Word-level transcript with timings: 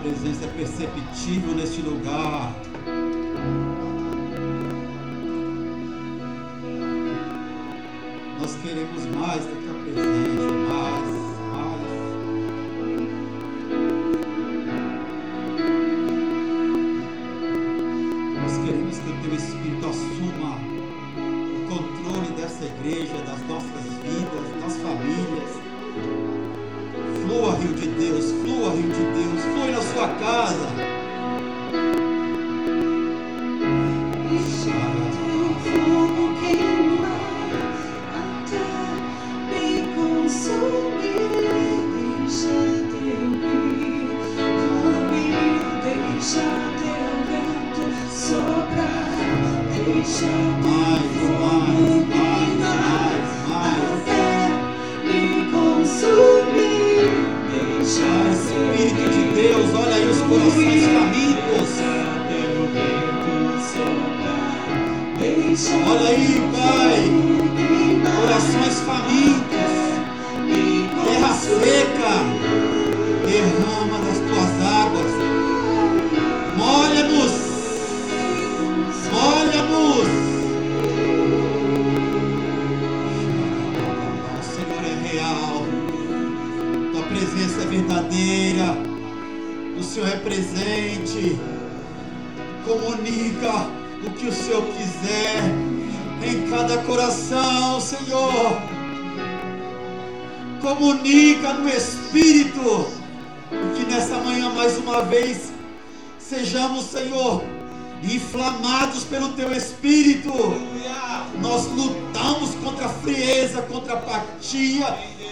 presença 0.00 0.44
é 0.44 0.48
perceptível 0.48 1.54
neste 1.54 1.82
lugar. 1.82 2.52
Nós 8.40 8.54
queremos 8.62 9.06
mais 9.16 9.44
da 9.44 9.50
tua 9.50 9.74
presença, 9.82 10.67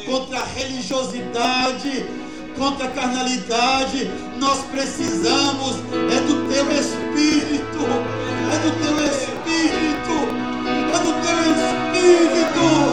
contra 0.07 0.39
a 0.39 0.45
religiosidade, 0.45 2.07
contra 2.57 2.87
a 2.87 2.91
carnalidade. 2.91 4.11
Nós 4.39 4.59
precisamos 4.71 5.77
é 6.11 6.21
do 6.21 6.49
Teu 6.49 6.71
Espírito, 6.71 7.85
é 8.53 8.59
do 8.63 8.71
Teu 8.81 8.97
Espírito, 9.05 10.17
é 10.95 10.99
do 10.99 11.13
Teu 11.23 11.39
Espírito, 11.53 12.86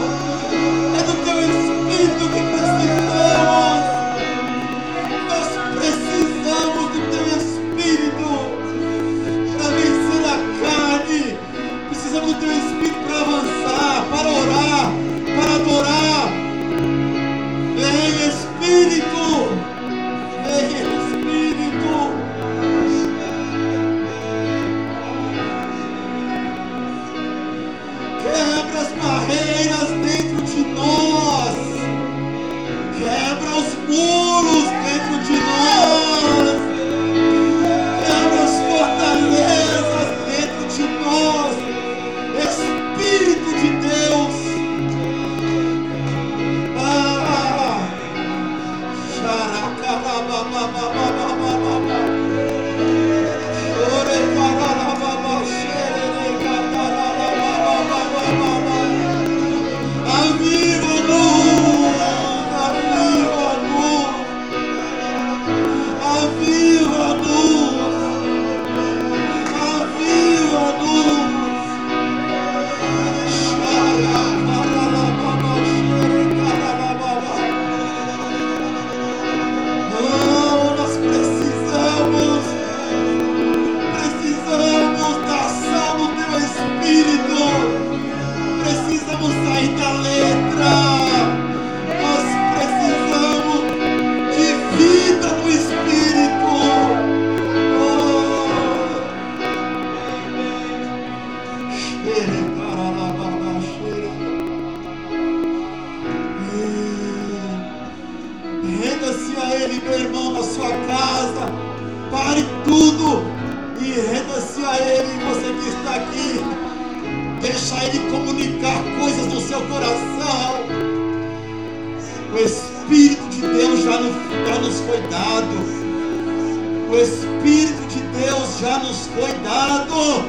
Espírito 127.04 127.86
de 127.88 128.00
Deus 128.18 128.58
já 128.60 128.78
nos 128.78 129.08
foi 129.08 129.30
dado. 129.44 130.24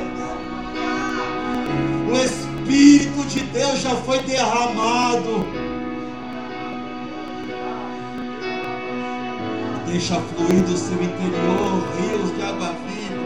O 2.12 2.18
Espírito 2.18 3.26
de 3.30 3.40
Deus 3.46 3.80
já 3.80 3.96
foi 3.96 4.20
derramado. 4.24 5.46
Deixa 9.88 10.16
fluir 10.20 10.64
do 10.64 10.78
seu 10.78 11.02
interior 11.02 11.88
rios 11.98 12.36
de 12.36 12.42
água 12.44 12.76
viva. 12.86 13.26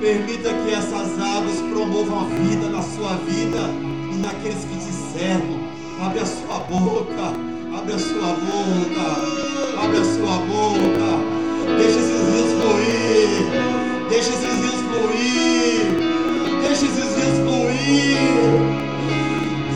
Permita 0.00 0.52
que 0.54 0.74
essas 0.74 1.20
águas 1.20 1.60
promovam 1.72 2.22
a 2.22 2.24
vida 2.24 2.68
na 2.68 2.82
sua 2.82 3.14
vida 3.18 3.60
e 4.12 4.16
naqueles 4.16 4.64
que 4.64 4.76
te 4.76 4.92
cercam. 5.12 5.60
Abre 6.04 6.18
a 6.18 6.26
sua 6.26 6.58
boca, 6.64 7.32
abre 7.78 7.92
a 7.92 7.98
sua 7.98 8.32
boca, 8.32 9.84
abre 9.84 9.98
a 9.98 10.04
sua 10.04 10.38
boca. 10.38 11.37
Deixa 11.78 12.00
esses 12.00 12.10
rios 12.10 12.50
fluir. 12.58 14.08
Deixa 14.10 14.30
esses 14.30 14.54
rios 14.62 14.80
fluir. 14.90 15.86
Deixa 16.60 16.86
esses 16.86 17.16
rios 17.16 17.38
fluir. 17.44 18.18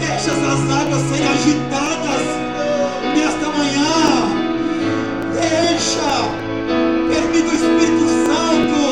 Deixa 0.01 0.31
essas 0.33 0.63
águas 0.71 1.03
serem 1.03 1.29
agitadas 1.29 2.25
nesta 3.15 3.47
manhã. 3.57 3.95
Deixa. 5.33 6.13
Permita 7.09 7.51
o 7.51 7.55
Espírito 7.55 8.05
Santo 8.27 8.83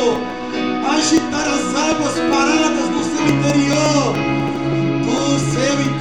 agitar 0.96 1.48
as 1.48 1.66
águas 1.90 2.14
paradas 2.30 2.88
no 2.90 3.02
seu 3.02 3.24
interior. 3.26 4.14
Do 5.04 5.18
seu 5.50 5.74
interior. 5.80 5.99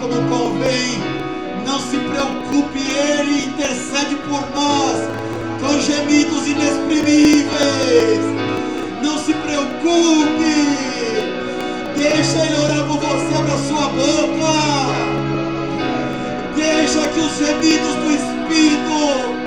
como 0.00 0.14
convém. 0.28 0.98
Não 1.66 1.78
se 1.78 1.98
preocupe, 1.98 2.78
Ele 2.78 3.44
intercede 3.44 4.16
por 4.28 4.40
nós 4.54 4.96
com 5.60 5.78
gemidos 5.80 6.46
inexprimíveis. 6.46 8.24
Não 9.02 9.18
se 9.18 9.34
preocupe, 9.34 10.54
deixa 11.96 12.44
Ele 12.46 12.56
orar 12.64 12.86
por 12.86 12.98
você, 12.98 13.42
na 13.42 13.58
sua 13.68 13.88
boca. 13.88 15.10
Deixa 16.56 17.06
que 17.08 17.20
os 17.20 17.36
gemidos 17.36 17.94
do 17.96 18.10
Espírito 18.10 19.39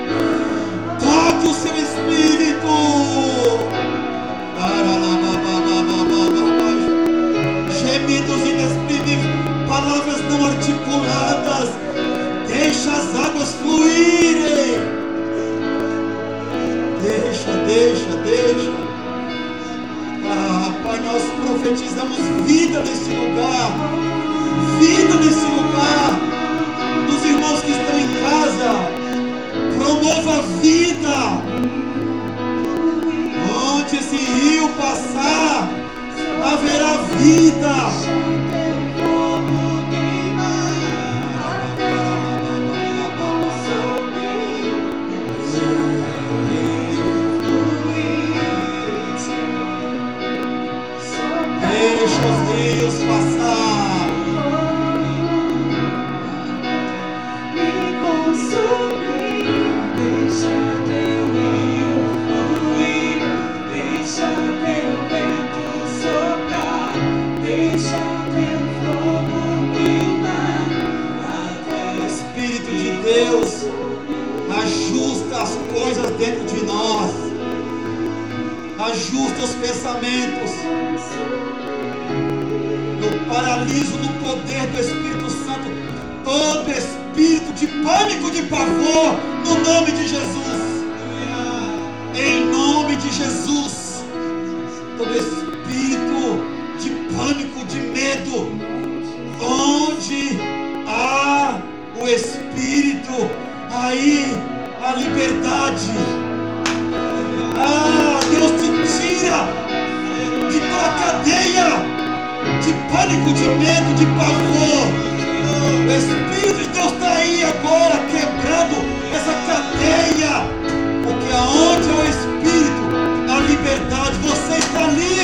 está 124.74 125.23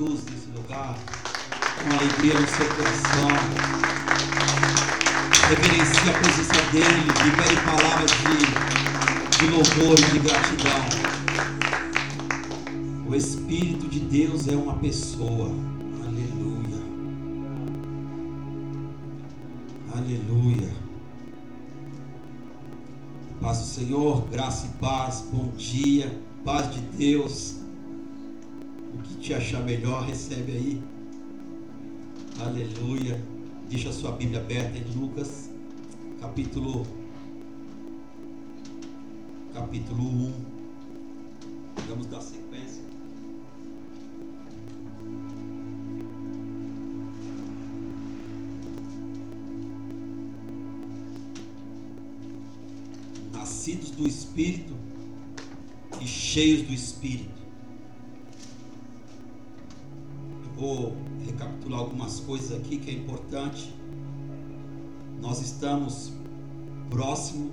Jesus 0.00 0.24
nesse 0.24 0.50
lugar 0.56 0.98
com 1.82 1.94
alegria 1.94 2.40
no 2.40 2.48
seu 2.48 2.66
coração. 2.74 3.28
Reverencie 5.48 6.08
a 6.08 6.18
presença 6.18 6.62
dele, 6.72 7.02
libere 7.22 7.56
palavras 7.66 8.10
de, 8.10 9.38
de 9.38 9.46
louvor 9.50 9.98
e 9.98 10.04
de 10.12 10.18
gratidão. 10.20 10.82
O 13.06 13.14
Espírito 13.14 13.88
de 13.88 14.00
Deus 14.00 14.48
é 14.48 14.56
uma 14.56 14.76
pessoa. 14.76 15.50
Aleluia. 16.02 16.82
Aleluia. 19.94 20.70
Paz 23.38 23.58
do 23.58 23.66
Senhor, 23.66 24.26
graça 24.30 24.66
e 24.66 24.70
paz, 24.80 25.24
bom 25.30 25.48
dia, 25.58 26.18
paz 26.42 26.72
de 26.72 26.80
Deus. 26.80 27.59
Que 29.02 29.14
te 29.16 29.34
achar 29.34 29.62
melhor, 29.62 30.04
recebe 30.04 30.52
aí. 30.52 30.82
Aleluia. 32.38 33.20
Deixa 33.68 33.90
a 33.90 33.92
sua 33.92 34.12
Bíblia 34.12 34.40
aberta 34.40 34.76
em 34.76 34.84
Lucas, 34.98 35.50
capítulo 36.20 36.86
capítulo 39.52 40.02
1. 40.02 40.32
Vamos 41.88 42.06
dar 42.06 42.20
sequência. 42.20 42.82
Nascidos 53.32 53.90
do 53.90 54.06
Espírito 54.06 54.74
e 56.00 56.06
cheios 56.06 56.62
do 56.62 56.72
Espírito. 56.72 57.39
Coisas 62.30 62.56
aqui 62.56 62.78
que 62.78 62.88
é 62.88 62.94
importante. 62.94 63.74
Nós 65.20 65.40
estamos 65.40 66.12
próximo 66.88 67.50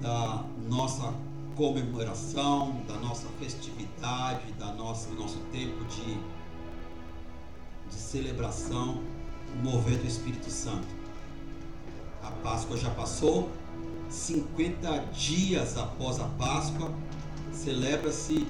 da 0.00 0.46
nossa 0.66 1.12
comemoração, 1.54 2.80
da 2.88 2.94
nossa 2.94 3.26
festividade, 3.38 4.50
da 4.52 4.72
nossa, 4.72 5.10
do 5.10 5.16
nosso 5.16 5.36
tempo 5.52 5.84
de, 5.84 6.14
de 7.90 7.94
celebração, 7.94 9.02
mover 9.62 9.98
do 9.98 10.06
Espírito 10.06 10.48
Santo. 10.48 10.88
A 12.22 12.30
Páscoa 12.30 12.78
já 12.78 12.88
passou, 12.88 13.50
50 14.08 15.00
dias 15.12 15.76
após 15.76 16.18
a 16.18 16.24
Páscoa, 16.24 16.94
celebra-se 17.52 18.48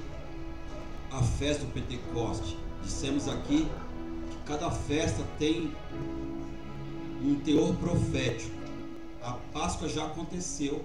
a 1.10 1.20
festa 1.20 1.64
do 1.64 1.72
Pentecoste. 1.72 2.56
Dissemos 2.84 3.26
aqui 3.26 3.68
cada 4.46 4.70
festa 4.70 5.22
tem 5.38 5.72
um 7.22 7.34
teor 7.36 7.74
profético. 7.76 8.54
A 9.22 9.32
Páscoa 9.52 9.88
já 9.88 10.06
aconteceu, 10.06 10.84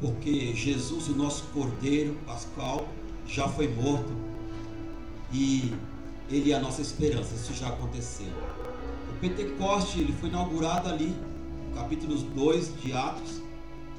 porque 0.00 0.54
Jesus, 0.54 1.08
o 1.08 1.14
nosso 1.14 1.44
Cordeiro 1.52 2.18
Pascal, 2.26 2.88
já 3.26 3.46
foi 3.46 3.68
morto 3.68 4.10
e 5.32 5.74
ele 6.30 6.52
é 6.52 6.56
a 6.56 6.60
nossa 6.60 6.80
esperança. 6.80 7.34
Isso 7.34 7.52
já 7.54 7.68
aconteceu. 7.68 8.32
O 9.10 9.20
Pentecoste 9.20 10.00
ele 10.00 10.14
foi 10.14 10.30
inaugurado 10.30 10.88
ali, 10.88 11.14
capítulos 11.74 12.22
2 12.22 12.80
de 12.80 12.92
Atos, 12.94 13.42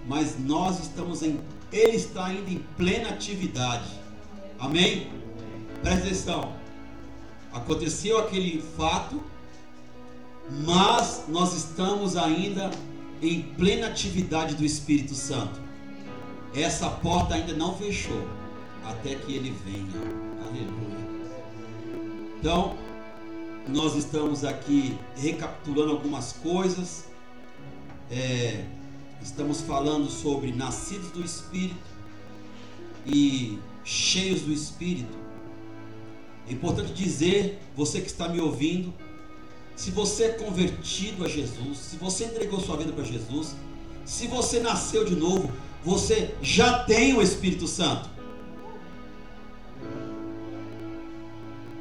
mas 0.08 0.40
nós 0.40 0.80
estamos 0.80 1.22
em 1.22 1.40
ele 1.72 1.96
está 1.96 2.26
ainda 2.26 2.50
em 2.50 2.60
plena 2.76 3.10
atividade. 3.10 3.90
Amém? 4.60 5.10
Presta 5.82 6.06
atenção. 6.06 6.61
Aconteceu 7.53 8.17
aquele 8.17 8.62
fato, 8.77 9.22
mas 10.65 11.25
nós 11.27 11.53
estamos 11.53 12.15
ainda 12.15 12.72
em 13.22 13.41
plena 13.41 13.88
atividade 13.88 14.55
do 14.55 14.65
Espírito 14.65 15.13
Santo. 15.13 15.60
Essa 16.53 16.89
porta 16.89 17.36
ainda 17.36 17.53
não 17.53 17.75
fechou 17.77 18.27
até 18.84 19.15
que 19.15 19.34
ele 19.34 19.55
venha. 19.65 20.01
Aleluia. 20.46 21.01
Então, 22.39 22.75
nós 23.67 23.96
estamos 23.96 24.43
aqui 24.43 24.98
recapitulando 25.15 25.91
algumas 25.91 26.34
coisas. 26.34 27.05
É, 28.10 28.65
estamos 29.22 29.62
falando 29.62 30.10
sobre 30.10 30.51
nascidos 30.51 31.12
do 31.12 31.24
Espírito 31.24 31.91
e 33.05 33.60
cheios 33.84 34.41
do 34.41 34.51
Espírito. 34.51 35.21
Importante 36.51 36.91
dizer, 36.91 37.60
você 37.77 38.01
que 38.01 38.08
está 38.08 38.27
me 38.27 38.41
ouvindo, 38.41 38.93
se 39.74 39.89
você 39.89 40.25
é 40.25 40.29
convertido 40.29 41.24
a 41.24 41.27
Jesus, 41.29 41.77
se 41.77 41.96
você 41.96 42.25
entregou 42.25 42.60
sua 42.60 42.75
vida 42.75 42.91
para 42.91 43.05
Jesus, 43.05 43.55
se 44.03 44.27
você 44.27 44.60
nasceu 44.60 45.05
de 45.05 45.15
novo, 45.15 45.50
você 45.84 46.36
já 46.41 46.84
tem 46.84 47.15
o 47.15 47.22
Espírito 47.22 47.67
Santo. 47.67 48.10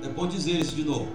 É 0.04 0.08
bom 0.08 0.28
dizer 0.28 0.52
isso 0.52 0.76
de 0.76 0.84
novo. 0.84 1.08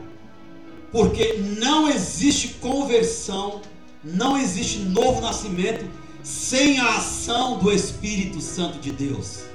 Porque 0.91 1.35
não 1.57 1.87
existe 1.87 2.49
conversão, 2.55 3.61
não 4.03 4.37
existe 4.37 4.79
novo 4.79 5.21
nascimento 5.21 5.89
sem 6.21 6.77
a 6.79 6.97
ação 6.97 7.57
do 7.57 7.71
Espírito 7.71 8.41
Santo 8.41 8.79
de 8.79 8.91
Deus. 8.91 9.54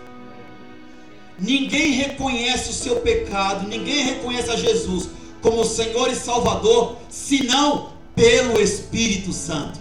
Ninguém 1.41 1.93
reconhece 1.93 2.71
o 2.71 2.75
seu 2.75 2.97
pecado, 2.97 3.67
ninguém 3.67 4.05
reconhece 4.05 4.51
a 4.51 4.57
Jesus 4.57 5.09
como 5.41 5.65
Senhor 5.65 6.11
e 6.11 6.15
Salvador, 6.15 6.97
senão 7.09 7.91
pelo 8.15 8.61
Espírito 8.61 9.33
Santo. 9.33 9.81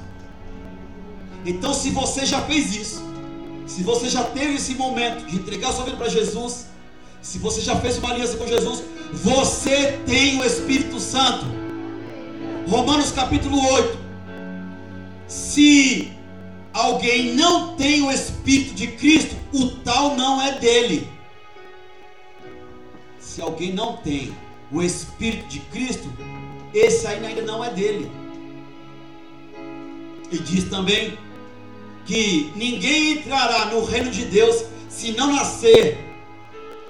Então, 1.45 1.73
se 1.73 1.89
você 1.89 2.25
já 2.25 2.41
fez 2.41 2.73
isso, 2.75 3.03
se 3.67 3.83
você 3.83 4.09
já 4.09 4.23
teve 4.23 4.55
esse 4.55 4.73
momento 4.75 5.25
de 5.25 5.35
entregar 5.35 5.73
sua 5.73 5.83
vida 5.83 5.97
para 5.97 6.07
Jesus, 6.07 6.67
se 7.21 7.37
você 7.37 7.59
já 7.59 7.75
fez 7.75 7.97
uma 7.97 8.11
aliança 8.11 8.37
com 8.37 8.47
Jesus, 8.47 8.83
você 9.11 9.99
tem 10.05 10.39
o 10.39 10.45
Espírito 10.45 10.99
Santo. 10.99 11.45
Romanos 12.67 13.11
capítulo 13.11 13.61
8. 13.73 13.97
Se 15.27 16.11
alguém 16.73 17.35
não 17.35 17.75
tem 17.75 18.01
o 18.01 18.11
Espírito 18.11 18.73
de 18.73 18.87
Cristo, 18.87 19.35
o 19.53 19.67
tal 19.83 20.15
não 20.15 20.41
é 20.41 20.57
dele. 20.59 21.18
Se 23.39 23.43
alguém 23.43 23.71
não 23.71 23.95
tem 23.95 24.35
o 24.69 24.81
Espírito 24.81 25.47
de 25.47 25.61
Cristo, 25.61 26.11
esse 26.73 27.07
ainda 27.07 27.41
não 27.43 27.63
é 27.63 27.71
dele. 27.71 28.11
E 30.29 30.37
diz 30.39 30.65
também 30.65 31.17
que 32.05 32.51
ninguém 32.53 33.13
entrará 33.13 33.67
no 33.67 33.85
reino 33.85 34.11
de 34.11 34.25
Deus 34.25 34.65
se 34.89 35.13
não 35.13 35.31
nascer 35.31 35.97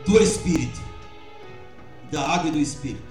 do 0.08 0.20
Espírito, 0.20 0.82
da 2.12 2.28
água 2.28 2.50
e 2.50 2.54
do 2.54 2.58
Espírito. 2.58 3.04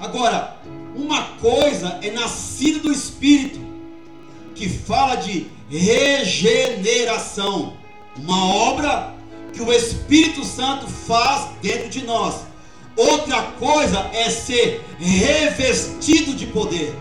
Agora, 0.00 0.56
uma 0.96 1.36
coisa 1.36 1.98
é 2.00 2.10
nascido 2.12 2.84
do 2.84 2.92
Espírito, 2.92 3.60
que 4.54 4.70
fala 4.70 5.16
de 5.16 5.48
regeneração, 5.68 7.76
uma 8.16 8.54
obra 8.54 9.13
que 9.54 9.62
o 9.62 9.72
Espírito 9.72 10.44
Santo 10.44 10.86
faz 10.88 11.50
dentro 11.62 11.88
de 11.88 12.04
nós. 12.04 12.42
Outra 12.96 13.42
coisa 13.58 14.10
é 14.12 14.28
ser 14.30 14.84
revestido 14.98 16.34
de 16.34 16.46
poder. 16.46 16.94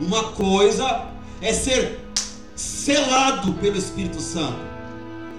Uma 0.00 0.24
coisa 0.32 1.06
é 1.40 1.52
ser 1.52 2.00
selado 2.54 3.54
pelo 3.54 3.76
Espírito 3.76 4.20
Santo. 4.20 4.58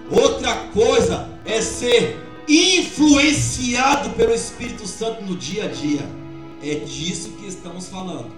Outra 0.09 0.55
coisa 0.73 1.29
é 1.45 1.61
ser 1.61 2.23
influenciado 2.47 4.11
pelo 4.11 4.33
Espírito 4.33 4.87
Santo 4.87 5.23
no 5.23 5.35
dia 5.35 5.65
a 5.65 5.67
dia. 5.67 6.01
É 6.63 6.75
disso 6.75 7.29
que 7.31 7.45
estamos 7.45 7.87
falando. 7.87 8.31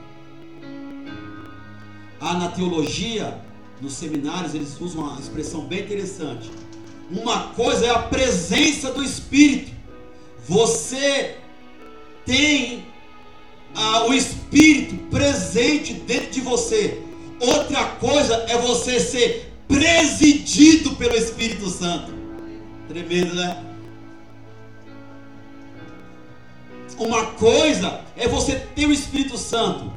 Há 2.19 2.33
na 2.33 2.49
teologia, 2.49 3.39
nos 3.81 3.93
seminários, 3.93 4.53
eles 4.53 4.79
usam 4.79 5.03
uma 5.03 5.19
expressão 5.19 5.61
bem 5.61 5.79
interessante. 5.79 6.49
Uma 7.11 7.49
coisa 7.53 7.85
é 7.85 7.89
a 7.89 7.99
presença 7.99 8.91
do 8.91 9.03
Espírito. 9.03 9.71
Você 10.47 11.35
tem 12.25 12.85
ah, 13.73 14.05
o 14.05 14.13
Espírito 14.13 14.95
presente 15.09 15.93
dentro 15.93 16.31
de 16.31 16.41
você. 16.41 17.01
Outra 17.39 17.85
coisa 17.85 18.35
é 18.49 18.57
você 18.57 18.99
ser 18.99 19.53
presidido 19.67 20.95
pelo 20.95 21.15
Espírito 21.15 21.69
Santo. 21.69 22.13
Tremendo, 22.87 23.35
né? 23.35 23.65
Uma 26.97 27.27
coisa 27.27 28.01
é 28.17 28.27
você 28.27 28.55
ter 28.75 28.85
o 28.85 28.91
Espírito 28.91 29.37
Santo. 29.37 29.91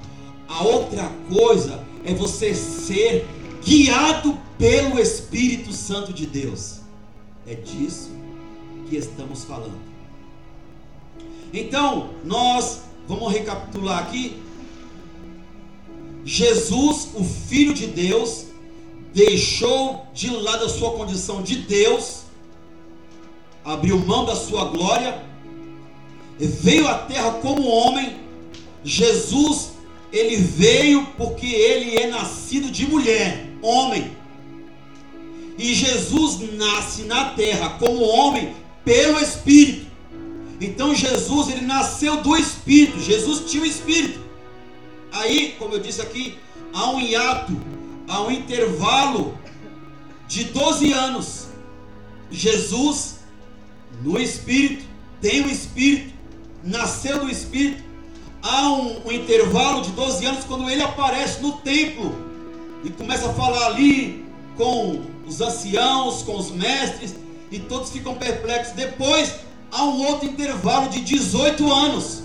A 0.49 0.63
outra 0.63 1.11
coisa 1.29 1.83
é 2.05 2.15
você 2.15 2.55
ser 2.55 3.27
guiado 3.65 4.39
pelo 4.59 4.99
Espírito 4.99 5.73
Santo 5.73 6.13
de 6.13 6.27
Deus. 6.27 6.81
É 7.47 7.55
disso 7.55 8.11
que 8.89 8.97
estamos 8.97 9.45
falando. 9.45 9.81
Então, 11.53 12.11
nós 12.25 12.83
vamos 13.07 13.33
recapitular 13.33 13.99
aqui. 13.99 14.43
Jesus, 16.25 17.09
o 17.15 17.25
Filho 17.25 17.75
de 17.75 17.87
Deus, 17.87 18.47
deixou 19.13 20.07
de 20.15 20.31
lado 20.31 20.65
a 20.65 20.69
sua 20.69 20.93
condição 20.93 21.43
de 21.43 21.57
Deus, 21.57 22.23
abriu 23.65 23.99
mão 23.99 24.25
da 24.25 24.35
sua 24.35 24.67
glória, 24.67 25.23
veio 26.39 26.89
à 26.89 26.99
terra 26.99 27.33
como 27.33 27.67
homem. 27.67 28.21
Jesus, 28.85 29.73
ele 30.13 30.37
veio 30.37 31.07
porque 31.17 31.47
ele 31.47 31.97
é 31.97 32.07
nascido 32.07 32.71
de 32.71 32.87
mulher, 32.87 33.52
homem. 33.63 34.17
E 35.57 35.75
Jesus 35.75 36.41
nasce 36.55 37.03
na 37.03 37.31
terra 37.31 37.71
como 37.79 38.03
homem 38.03 38.55
pelo 38.85 39.21
Espírito. 39.21 39.87
Então 40.61 40.95
Jesus, 40.95 41.49
ele 41.49 41.63
nasceu 41.63 42.21
do 42.23 42.37
Espírito. 42.37 43.01
Jesus 43.01 43.51
tinha 43.51 43.63
o 43.63 43.67
Espírito. 43.67 44.21
Aí, 45.13 45.55
como 45.59 45.75
eu 45.75 45.81
disse 45.81 46.01
aqui, 46.01 46.39
há 46.73 46.91
um 46.91 47.01
hiato, 47.01 47.53
há 48.09 48.23
um 48.23 48.31
intervalo 48.31 49.39
de 50.27 50.45
12 50.45 50.93
anos. 50.93 51.49
Jesus, 52.31 53.19
no 54.03 54.19
Espírito, 54.19 54.85
tem 55.21 55.43
o 55.43 55.51
Espírito, 55.51 56.13
nasceu 56.65 57.21
do 57.21 57.31
Espírito. 57.31 57.83
Há 58.43 58.71
um, 58.73 59.07
um 59.07 59.13
intervalo 59.13 59.83
de 59.83 59.91
12 59.91 60.27
anos 60.27 60.45
quando 60.45 60.69
ele 60.69 60.83
aparece 60.83 61.41
no 61.41 61.53
templo 61.59 62.32
e 62.85 62.91
começa 62.91 63.31
a 63.31 63.35
falar 63.35 63.67
ali 63.67 64.25
com 64.57 65.03
os 65.27 65.41
anciãos, 65.41 66.23
com 66.23 66.37
os 66.37 66.51
mestres, 66.51 67.15
e 67.51 67.59
todos 67.59 67.91
ficam 67.91 68.15
perplexos. 68.15 68.75
Depois 68.75 69.37
há 69.71 69.85
um 69.85 70.07
outro 70.07 70.27
intervalo 70.29 70.89
de 70.89 71.01
18 71.01 71.73
anos. 71.73 72.23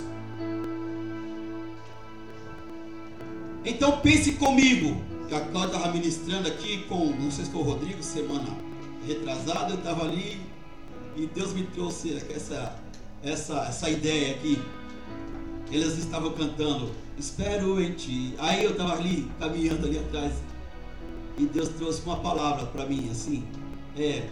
Então 3.64 3.98
pense 4.00 4.32
comigo. 4.32 5.00
A 5.26 5.40
Cláudia 5.40 5.76
estava 5.76 5.92
ministrando 5.92 6.48
aqui 6.48 6.84
com, 6.88 7.06
não 7.06 7.30
sei 7.30 7.44
se 7.44 7.50
foi 7.50 7.60
o 7.60 7.64
Rodrigo, 7.64 8.02
semana 8.02 8.46
retrasada, 9.06 9.72
eu 9.72 9.78
estava 9.78 10.04
ali 10.04 10.40
e 11.16 11.26
Deus 11.26 11.52
me 11.52 11.64
trouxe 11.64 12.16
essa, 12.34 12.76
essa, 13.22 13.66
essa 13.68 13.90
ideia 13.90 14.34
aqui. 14.34 14.58
Eles 15.70 15.98
estavam 15.98 16.32
cantando, 16.32 16.90
espero 17.18 17.80
em 17.82 17.92
ti. 17.92 18.34
Aí 18.38 18.64
eu 18.64 18.70
estava 18.70 18.94
ali, 18.94 19.30
caminhando 19.38 19.86
ali 19.86 19.98
atrás. 19.98 20.32
E 21.36 21.46
Deus 21.46 21.68
trouxe 21.70 22.02
uma 22.02 22.16
palavra 22.16 22.66
para 22.66 22.86
mim, 22.86 23.08
assim. 23.10 23.44
É. 23.96 24.28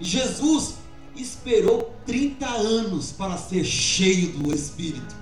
Jesus, 0.00 0.74
esperou 1.16 1.94
30 2.06 2.46
anos 2.46 3.12
para 3.12 3.36
ser 3.36 3.64
cheio 3.64 4.32
do 4.32 4.54
Espírito, 4.54 5.14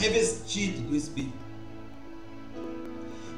revestido 0.00 0.80
do 0.88 0.96
Espírito. 0.96 1.44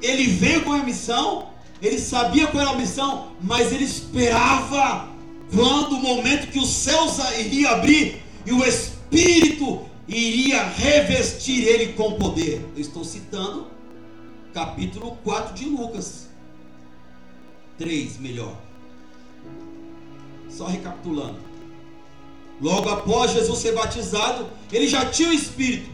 Ele 0.00 0.26
veio 0.26 0.62
com 0.62 0.72
a 0.72 0.82
missão, 0.82 1.50
ele 1.80 1.98
sabia 1.98 2.46
qual 2.46 2.62
era 2.62 2.70
a 2.70 2.76
missão, 2.76 3.32
mas 3.42 3.72
ele 3.72 3.84
esperava 3.84 5.08
quando 5.54 5.92
o 5.92 6.00
momento 6.00 6.50
que 6.50 6.58
os 6.58 6.68
céus 6.68 7.18
iria 7.38 7.70
abrir 7.70 8.22
e 8.44 8.52
o 8.52 8.64
Espírito 8.64 9.84
iria 10.08 10.62
revestir 10.62 11.66
ele 11.66 11.92
com 11.92 12.12
poder. 12.14 12.64
Eu 12.74 12.80
estou 12.80 13.04
citando 13.04 13.66
capítulo 14.52 15.18
4 15.24 15.54
de 15.54 15.66
Lucas. 15.66 16.28
3, 17.78 18.18
melhor. 18.18 18.56
Só 20.48 20.66
recapitulando. 20.66 21.38
Logo 22.60 22.88
após 22.88 23.32
Jesus 23.32 23.58
ser 23.58 23.72
batizado, 23.72 24.48
ele 24.72 24.88
já 24.88 25.04
tinha 25.06 25.28
o 25.28 25.32
Espírito. 25.32 25.90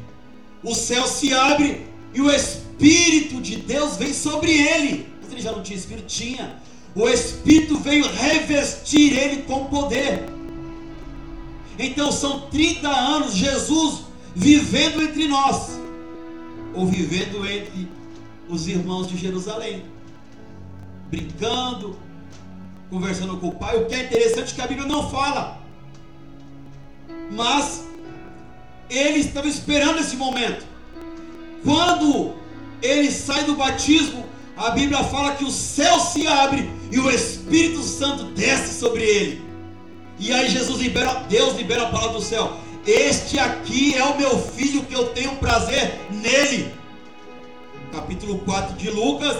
O 0.63 0.75
céu 0.75 1.07
se 1.07 1.33
abre 1.33 1.85
e 2.15 2.21
o 2.21 2.31
Espírito 2.31 3.41
de 3.41 3.57
Deus 3.57 3.97
vem 3.97 4.15
sobre 4.15 4.53
ele. 4.53 5.09
Mas 5.21 5.33
ele 5.33 5.41
já 5.41 5.51
não 5.51 5.63
tinha 5.63 5.77
Espírito? 5.77 6.07
Tinha. 6.07 6.63
O 6.95 7.09
Espírito 7.09 7.79
veio 7.79 8.07
revestir 8.07 9.19
ele 9.19 9.43
com 9.43 9.65
poder. 9.65 10.25
Então 11.79 12.13
são 12.13 12.43
30 12.43 12.89
anos 12.89 13.35
Jesus 13.35 14.03
vivendo 14.35 15.03
entre 15.03 15.29
nós, 15.29 15.79
ou 16.75 16.87
vivendo 16.87 17.47
entre 17.47 17.89
os 18.49 18.67
irmãos 18.69 19.09
de 19.09 19.17
Jerusalém, 19.17 19.85
brincando, 21.09 21.99
conversando 22.91 23.37
com 23.39 23.49
o 23.49 23.55
pai. 23.55 23.77
O 23.77 23.87
que 23.87 23.95
é 23.95 24.05
interessante 24.05 24.53
é 24.53 24.55
que 24.55 24.61
a 24.61 24.67
Bíblia 24.67 24.87
não 24.87 25.11
fala, 25.11 25.61
mas 27.31 27.85
ele 28.91 29.19
estava 29.21 29.49
esperando 29.49 29.99
esse 29.99 30.17
momento. 30.17 30.67
Quando 31.65 32.35
ele 32.83 33.11
sai 33.11 33.45
do 33.45 33.55
batismo, 33.55 34.27
a 34.57 34.71
Bíblia 34.71 35.03
fala 35.05 35.35
que 35.35 35.45
o 35.45 35.51
céu 35.51 35.99
se 36.01 36.27
abre 36.27 36.71
e 36.91 36.99
o 36.99 37.11
Espírito 37.11 37.83
Santo 37.83 38.25
desce 38.25 38.79
sobre 38.79 39.03
ele. 39.03 39.52
E 40.23 40.33
aí 40.33 40.49
Jesus 40.49 40.81
libera, 40.81 41.15
Deus 41.29 41.57
libera 41.57 41.83
a 41.83 41.91
palavra 41.91 42.13
do 42.13 42.23
céu. 42.23 42.57
Este 42.87 43.41
aqui 43.41 43.93
é 43.97 44.05
o 44.05 44.17
meu 44.17 44.39
filho 44.39 44.85
que 44.85 44.95
eu 44.95 45.09
tenho 45.09 45.35
prazer 45.35 45.99
nele. 46.13 46.73
Capítulo 47.91 48.39
4 48.39 48.77
de 48.77 48.89
Lucas 48.89 49.37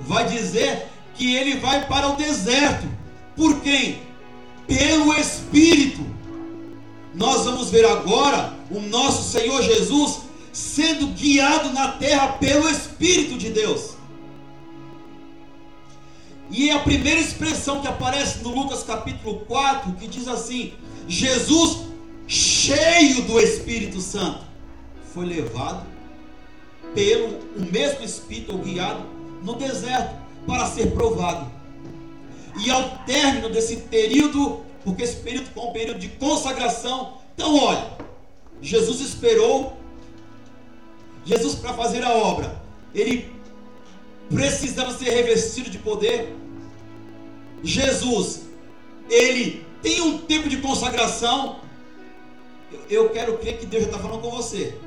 vai 0.00 0.26
dizer 0.26 0.88
que 1.14 1.36
ele 1.36 1.60
vai 1.60 1.86
para 1.86 2.08
o 2.08 2.16
deserto. 2.16 2.84
Por 3.36 3.60
quem? 3.60 4.02
Pelo 4.66 5.14
Espírito. 5.14 6.04
Nós 7.14 7.44
vamos 7.44 7.70
ver 7.70 7.86
agora 7.86 8.54
o 8.72 8.80
nosso 8.80 9.30
Senhor 9.30 9.62
Jesus 9.62 10.22
sendo 10.52 11.14
guiado 11.14 11.72
na 11.72 11.92
terra 11.92 12.32
pelo 12.38 12.68
Espírito 12.68 13.38
de 13.38 13.50
Deus. 13.50 13.93
E 16.50 16.68
é 16.68 16.72
a 16.72 16.78
primeira 16.80 17.20
expressão 17.20 17.80
que 17.80 17.88
aparece 17.88 18.42
no 18.42 18.54
Lucas 18.54 18.82
capítulo 18.82 19.40
4, 19.46 19.92
que 19.92 20.06
diz 20.06 20.28
assim: 20.28 20.74
Jesus 21.08 21.78
cheio 22.26 23.22
do 23.22 23.40
Espírito 23.40 24.00
Santo, 24.00 24.44
foi 25.12 25.26
levado 25.26 25.86
pelo 26.94 27.38
o 27.56 27.72
mesmo 27.72 28.04
Espírito 28.04 28.52
ou 28.52 28.58
guiado 28.58 29.02
no 29.42 29.54
deserto 29.54 30.14
para 30.46 30.66
ser 30.66 30.92
provado. 30.92 31.50
E 32.62 32.70
ao 32.70 32.98
término 32.98 33.50
desse 33.50 33.76
período, 33.76 34.62
porque 34.84 35.02
esse 35.02 35.16
período 35.16 35.48
foi 35.52 35.64
um 35.64 35.72
período 35.72 35.98
de 35.98 36.08
consagração, 36.08 37.18
então 37.34 37.56
olha, 37.56 37.90
Jesus 38.62 39.00
esperou, 39.00 39.76
Jesus 41.24 41.56
para 41.56 41.74
fazer 41.74 42.04
a 42.04 42.12
obra, 42.12 42.62
ele 42.94 43.33
precisava 44.28 44.96
ser 44.96 45.10
revestido 45.10 45.70
de 45.70 45.78
poder. 45.78 46.34
Jesus, 47.62 48.42
ele 49.08 49.64
tem 49.82 50.00
um 50.00 50.18
tempo 50.18 50.48
de 50.48 50.58
consagração, 50.58 51.60
eu 52.88 53.10
quero 53.10 53.38
crer 53.38 53.58
que 53.58 53.66
Deus 53.66 53.84
já 53.84 53.90
está 53.90 54.00
falando 54.00 54.22
com 54.22 54.30
você. 54.30 54.78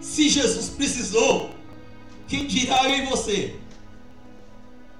Se 0.00 0.28
Jesus 0.28 0.68
precisou, 0.68 1.50
quem 2.28 2.46
dirá 2.46 2.88
eu 2.88 3.04
e 3.04 3.06
você? 3.06 3.56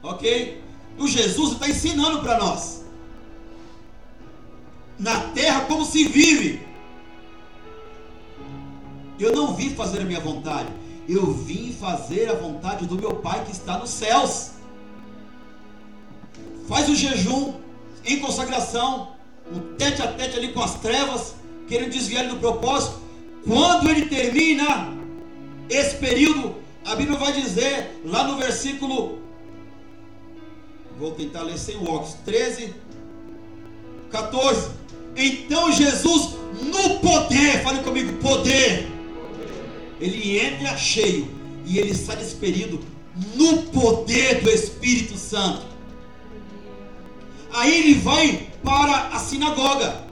Ok? 0.03 0.63
O 0.99 1.09
Jesus 1.09 1.53
está 1.53 1.69
ensinando 1.69 2.21
para 2.21 2.39
nós. 2.39 2.85
Na 4.99 5.21
terra 5.31 5.63
como 5.63 5.85
se 5.85 6.05
vive. 6.07 6.61
Eu 9.19 9.33
não 9.33 9.55
vim 9.55 9.71
fazer 9.75 10.01
a 10.01 10.05
minha 10.05 10.21
vontade. 10.21 10.69
Eu 11.09 11.33
vim 11.33 11.73
fazer 11.73 12.31
a 12.31 12.35
vontade 12.35 12.87
do 12.87 12.97
meu 12.97 13.17
Pai 13.17 13.45
que 13.45 13.53
está 13.53 13.79
nos 13.79 13.91
céus. 13.91 14.53
Faz 16.69 16.89
o 16.89 16.97
jejum 16.97 17.55
em 18.05 18.19
consagração 18.21 19.15
um 19.53 19.77
tete 19.77 20.03
a 20.03 20.09
tete 20.09 20.37
ali 20.37 20.53
com 20.53 20.63
as 20.63 20.75
trevas, 20.75 21.35
querendo 21.69 21.91
desviar 21.91 22.25
ele 22.25 22.35
do 22.35 22.41
propósito. 22.41 22.99
Quando 23.47 23.91
ele 23.91 24.07
termina 24.07 24.95
esse 25.69 25.97
período, 25.97 26.55
a 26.85 26.95
Bíblia 26.95 27.19
vai 27.19 27.33
dizer 27.33 28.01
lá 28.05 28.25
no 28.25 28.39
versículo, 28.39 29.19
vou 30.99 31.13
tentar 31.13 31.43
ler 31.43 31.59
sem 31.59 31.77
o 31.77 31.91
óculos, 31.91 32.15
13, 32.25 32.75
14. 34.11 34.71
Então 35.17 35.71
Jesus, 35.71 36.37
no 36.63 36.99
poder, 37.01 37.63
fale 37.63 37.83
comigo, 37.83 38.19
poder, 38.19 38.91
ele 40.05 40.39
entra 40.39 40.77
cheio 40.77 41.27
e 41.65 41.79
ele 41.79 41.95
sai 41.95 42.17
desse 42.17 42.35
período 42.35 42.79
no 43.35 43.63
poder 43.63 44.43
do 44.43 44.51
Espírito 44.51 45.17
Santo. 45.17 45.65
Aí 47.51 47.75
ele 47.75 47.95
vai 47.95 48.51
para 48.63 49.09
a 49.09 49.19
sinagoga, 49.19 50.05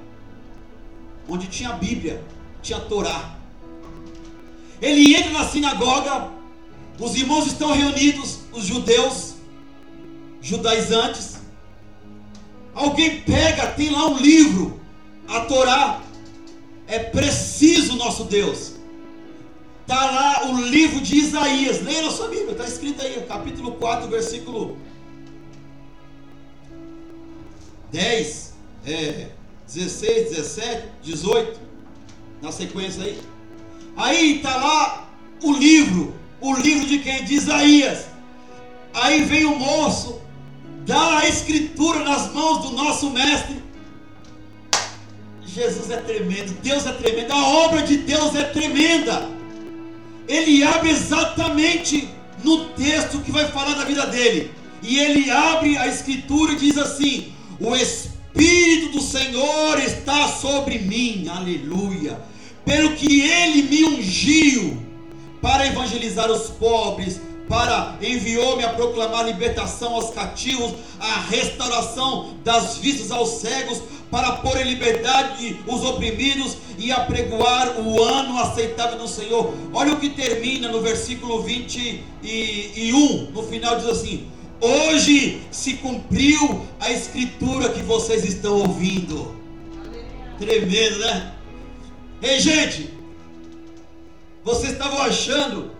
onde 1.28 1.46
tinha 1.46 1.68
a 1.68 1.74
Bíblia, 1.74 2.24
tinha 2.62 2.78
a 2.78 2.80
Torá. 2.80 3.36
Ele 4.80 5.14
entra 5.14 5.30
na 5.32 5.46
sinagoga, 5.46 6.30
os 6.98 7.14
irmãos 7.14 7.46
estão 7.46 7.72
reunidos, 7.72 8.38
os 8.50 8.64
judeus, 8.64 9.34
judaizantes. 10.40 11.36
Alguém 12.74 13.20
pega, 13.20 13.66
tem 13.66 13.90
lá 13.90 14.06
um 14.06 14.16
livro, 14.16 14.80
a 15.28 15.40
Torá. 15.40 16.00
É 16.86 16.98
preciso 16.98 17.96
nosso 17.96 18.24
Deus. 18.24 18.71
Está 19.82 20.10
lá 20.10 20.46
o 20.48 20.60
livro 20.60 21.00
de 21.00 21.16
Isaías. 21.16 21.82
Leia 21.82 22.02
na 22.02 22.10
sua 22.10 22.28
Bíblia, 22.28 22.52
está 22.52 22.64
escrito 22.64 23.02
aí, 23.02 23.24
capítulo 23.26 23.72
4, 23.72 24.08
versículo 24.08 24.78
10, 27.90 28.54
é, 28.86 29.28
16, 29.66 30.30
17, 30.30 30.88
18, 31.02 31.60
na 32.40 32.52
sequência 32.52 33.02
aí. 33.02 33.20
Aí 33.96 34.36
está 34.36 34.56
lá 34.56 35.08
o 35.42 35.52
livro, 35.52 36.14
o 36.40 36.54
livro 36.54 36.86
de 36.86 37.00
quem? 37.00 37.24
De 37.24 37.34
Isaías. 37.34 38.06
Aí 38.94 39.24
vem 39.24 39.44
o 39.44 39.56
moço, 39.56 40.20
dá 40.86 41.18
a 41.18 41.28
escritura 41.28 42.04
nas 42.04 42.32
mãos 42.32 42.58
do 42.62 42.70
nosso 42.70 43.10
mestre. 43.10 43.62
Jesus 45.44 45.90
é 45.90 45.98
tremendo, 45.98 46.54
Deus 46.62 46.86
é 46.86 46.92
tremendo, 46.92 47.32
a 47.32 47.46
obra 47.46 47.82
de 47.82 47.98
Deus 47.98 48.34
é 48.34 48.44
tremenda. 48.44 49.41
Ele 50.28 50.62
abre 50.62 50.90
exatamente 50.90 52.08
no 52.42 52.66
texto 52.70 53.20
que 53.20 53.32
vai 53.32 53.46
falar 53.48 53.74
da 53.74 53.84
vida 53.84 54.06
dele. 54.06 54.50
E 54.82 54.98
ele 54.98 55.30
abre 55.30 55.76
a 55.76 55.86
escritura 55.86 56.52
e 56.52 56.56
diz 56.56 56.76
assim: 56.76 57.32
o 57.60 57.74
Espírito 57.76 58.92
do 58.92 59.00
Senhor 59.00 59.78
está 59.78 60.28
sobre 60.28 60.78
mim, 60.78 61.28
aleluia. 61.28 62.20
Pelo 62.64 62.94
que 62.96 63.20
ele 63.20 63.62
me 63.62 63.84
ungiu 63.84 64.82
para 65.40 65.66
evangelizar 65.66 66.30
os 66.30 66.48
pobres, 66.48 67.20
para 67.48 67.98
enviou-me 68.00 68.64
a 68.64 68.70
proclamar 68.70 69.26
libertação 69.26 69.94
aos 69.94 70.10
cativos, 70.10 70.74
a 70.98 71.20
restauração 71.20 72.36
das 72.42 72.78
vistas 72.78 73.10
aos 73.10 73.40
cegos, 73.40 73.82
para 74.12 74.32
pôr 74.32 74.60
em 74.60 74.64
liberdade 74.64 75.58
os 75.66 75.82
oprimidos 75.82 76.58
e 76.76 76.92
apregoar 76.92 77.80
o 77.80 78.02
ano 78.02 78.38
aceitável 78.40 78.98
do 78.98 79.08
Senhor. 79.08 79.54
Olha 79.72 79.94
o 79.94 79.96
que 79.98 80.10
termina 80.10 80.68
no 80.68 80.82
versículo 80.82 81.42
21, 81.42 83.30
no 83.32 83.42
final 83.44 83.78
diz 83.78 83.88
assim: 83.88 84.28
Hoje 84.60 85.40
se 85.50 85.74
cumpriu 85.78 86.66
a 86.78 86.92
escritura 86.92 87.70
que 87.70 87.82
vocês 87.82 88.22
estão 88.22 88.58
ouvindo. 88.58 89.34
Tremendo, 90.38 90.98
né? 90.98 91.32
Ei, 92.20 92.38
gente, 92.38 92.90
vocês 94.44 94.74
estavam 94.74 95.00
achando 95.00 95.70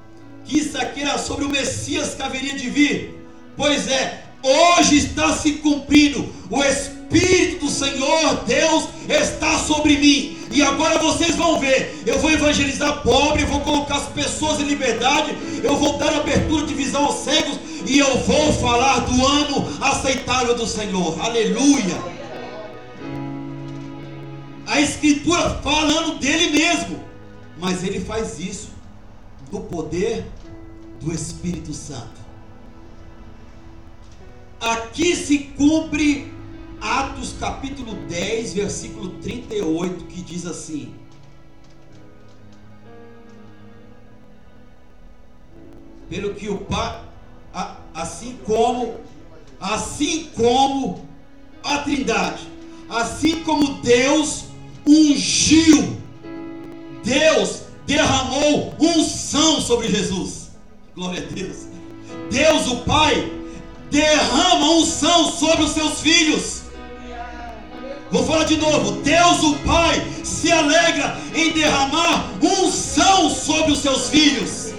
que 0.47 0.57
isso 0.59 0.79
aqui 0.79 1.03
era 1.03 1.19
sobre 1.19 1.45
o 1.45 1.51
Messias 1.51 2.15
que 2.15 2.23
haveria 2.23 2.57
de 2.57 2.71
vir? 2.71 3.15
Pois 3.59 3.89
é, 3.89 4.25
hoje 4.43 4.97
está 4.97 5.37
se 5.37 5.53
cumprindo. 5.55 6.33
O 6.49 6.65
Espírito 6.65 6.92
do 7.61 7.69
Senhor 7.69 8.23
sobre 9.83 9.97
mim. 9.97 10.39
E 10.51 10.63
agora 10.63 10.99
vocês 10.99 11.35
vão 11.35 11.59
ver. 11.59 12.03
Eu 12.07 12.19
vou 12.19 12.31
evangelizar 12.31 13.03
pobre, 13.03 13.43
eu 13.43 13.47
vou 13.47 13.61
colocar 13.61 13.97
as 13.97 14.09
pessoas 14.09 14.61
em 14.61 14.65
liberdade, 14.65 15.37
eu 15.63 15.77
vou 15.77 15.99
dar 15.99 16.15
abertura 16.15 16.67
de 16.67 16.75
visão 16.75 17.07
aos 17.07 17.25
cegos 17.25 17.59
e 17.87 17.99
eu 17.99 18.19
vou 18.19 18.53
falar 18.53 19.01
do 19.01 19.27
ano 19.27 19.67
aceitável 19.81 20.55
do 20.55 20.67
Senhor. 20.67 21.19
Aleluia. 21.21 22.13
A 24.67 24.81
escritura 24.81 25.61
falando 25.63 26.19
dele 26.19 26.51
mesmo. 26.51 27.03
Mas 27.59 27.85
ele 27.85 28.01
faz 28.01 28.41
isso 28.41 28.71
no 29.53 29.61
poder 29.61 30.27
do 31.01 31.15
Espírito 31.15 31.73
Santo. 31.73 32.21
Aqui 34.61 35.15
se 35.15 35.39
cumpre 35.57 36.33
Atos 36.83 37.37
capítulo 37.39 37.95
10, 38.09 38.55
versículo 38.55 39.11
38, 39.21 40.05
que 40.07 40.21
diz 40.21 40.45
assim: 40.45 40.93
Pelo 46.11 46.35
que 46.35 46.49
o 46.49 46.59
Pai, 46.59 47.05
assim 47.95 48.37
como, 48.45 48.97
assim 49.61 50.29
como 50.35 51.07
a 51.63 51.79
Trindade, 51.79 52.49
assim 52.89 53.45
como 53.45 53.81
Deus 53.81 54.47
ungiu, 54.85 55.97
Deus 57.05 57.63
derramou 57.87 58.75
unção 58.81 59.61
sobre 59.61 59.89
Jesus. 59.89 60.51
Glória 60.97 61.23
a 61.23 61.33
Deus. 61.33 61.69
Deus, 62.29 62.67
o 62.67 62.79
Pai, 62.79 63.31
derrama 63.89 64.69
unção 64.73 65.31
sobre 65.31 65.63
os 65.63 65.71
seus 65.71 66.01
filhos. 66.01 66.62
Vou 68.13 68.27
falar 68.27 68.45
de 68.45 68.59
novo. 68.59 69.01
Deus, 69.01 69.43
o 69.43 69.55
Pai, 69.61 70.07
se 70.23 70.53
alegra 70.53 71.17
em 71.35 71.51
derramar 71.53 72.31
unção 72.43 73.31
sobre 73.31 73.73
os 73.73 73.79
seus 73.79 74.11
filhos. 74.11 74.75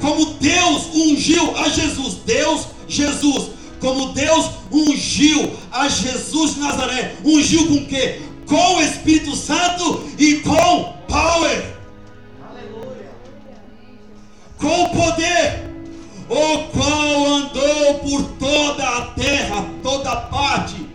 Como 0.00 0.34
Deus 0.34 0.88
ungiu 0.92 1.56
a 1.56 1.68
Jesus, 1.68 2.14
Deus, 2.26 2.66
Jesus, 2.88 3.50
como 3.80 4.12
Deus 4.12 4.50
ungiu 4.72 5.52
a 5.70 5.88
Jesus 5.88 6.54
de 6.54 6.60
Nazaré, 6.60 7.14
ungiu 7.24 7.66
com 7.68 7.86
quê? 7.86 8.20
Com 8.46 8.76
o 8.76 8.82
Espírito 8.82 9.36
Santo 9.36 10.04
e 10.18 10.36
com 10.36 10.94
power. 11.08 11.76
Aleluia. 12.50 13.10
Com 14.58 14.88
poder 14.88 15.64
o 16.28 16.58
qual 16.70 17.26
andou 17.26 17.94
por 18.00 18.22
toda 18.38 18.84
a 18.84 19.02
terra, 19.12 19.64
toda 19.82 20.16
parte, 20.16 20.85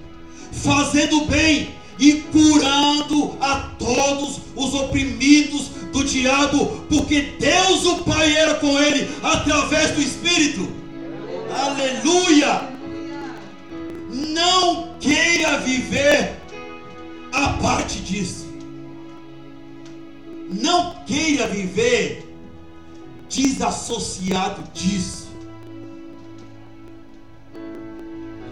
fazendo 0.51 1.25
bem 1.25 1.75
e 1.97 2.13
curando 2.13 3.37
a 3.39 3.71
todos 3.77 4.41
os 4.55 4.73
oprimidos 4.73 5.69
do 5.91 6.03
diabo, 6.03 6.83
porque 6.89 7.33
Deus 7.39 7.85
o 7.85 7.97
Pai 8.03 8.35
era 8.35 8.55
com 8.55 8.79
ele 8.79 9.07
através 9.21 9.91
do 9.91 10.01
Espírito. 10.01 10.67
Aleluia! 11.53 12.69
Não 14.09 14.95
queira 14.99 15.59
viver 15.59 16.37
a 17.31 17.49
parte 17.61 17.99
disso. 17.99 18.47
Não 20.49 20.95
queira 21.05 21.47
viver 21.47 22.27
desassociado 23.29 24.63
disso. 24.73 25.29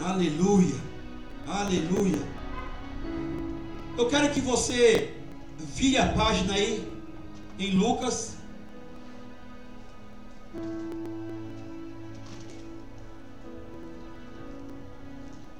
Aleluia. 0.03 0.88
Aleluia. 1.49 2.21
Eu 3.97 4.07
quero 4.07 4.29
que 4.29 4.39
você 4.39 5.15
vire 5.57 5.97
a 5.97 6.13
página 6.13 6.53
aí 6.53 6.87
em 7.57 7.71
Lucas. 7.71 8.35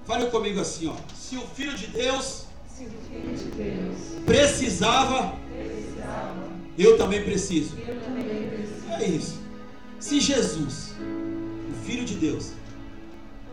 Fale 0.06 0.28
comigo 0.28 0.60
assim, 0.60 0.88
ó. 0.88 0.96
Se 1.16 1.38
o 1.38 1.42
Filho 1.42 1.74
de 1.74 1.88
Deus, 1.88 2.46
filho 2.78 3.36
de 3.36 3.46
Deus 3.46 3.98
precisava, 4.28 5.36
precisava, 5.52 6.50
eu 6.78 7.00
também 7.00 7.24
preciso. 7.24 7.76
eu 7.80 8.00
também 8.02 8.48
preciso. 8.48 8.92
É 8.92 9.08
isso. 9.08 9.42
Se 10.00 10.20
Jesus, 10.20 10.94
o 11.00 11.84
Filho 11.84 12.06
de 12.06 12.14
Deus, 12.14 12.52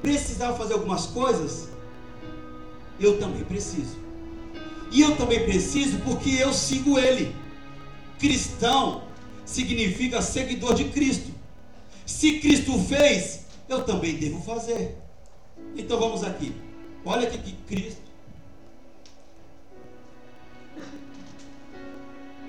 precisava 0.03 0.55
fazer 0.57 0.75
algumas 0.75 1.07
coisas, 1.07 1.76
eu 2.99 3.19
também 3.19 3.45
preciso. 3.45 3.97
E 4.91 5.01
eu 5.01 5.17
também 5.17 5.45
preciso 5.45 5.99
porque 6.01 6.31
eu 6.31 6.53
sigo 6.53 6.99
Ele. 6.99 7.35
Cristão 8.19 9.05
significa 9.45 10.23
seguidor 10.23 10.75
de 10.75 10.85
Cristo. 10.85 11.31
Se 12.05 12.39
Cristo 12.39 12.79
fez, 12.79 13.47
eu 13.69 13.85
também 13.85 14.17
devo 14.17 14.41
fazer. 14.43 14.97
Então 15.77 15.99
vamos 15.99 16.23
aqui. 16.23 16.55
Olha 17.05 17.29
que 17.29 17.53
Cristo, 17.53 18.03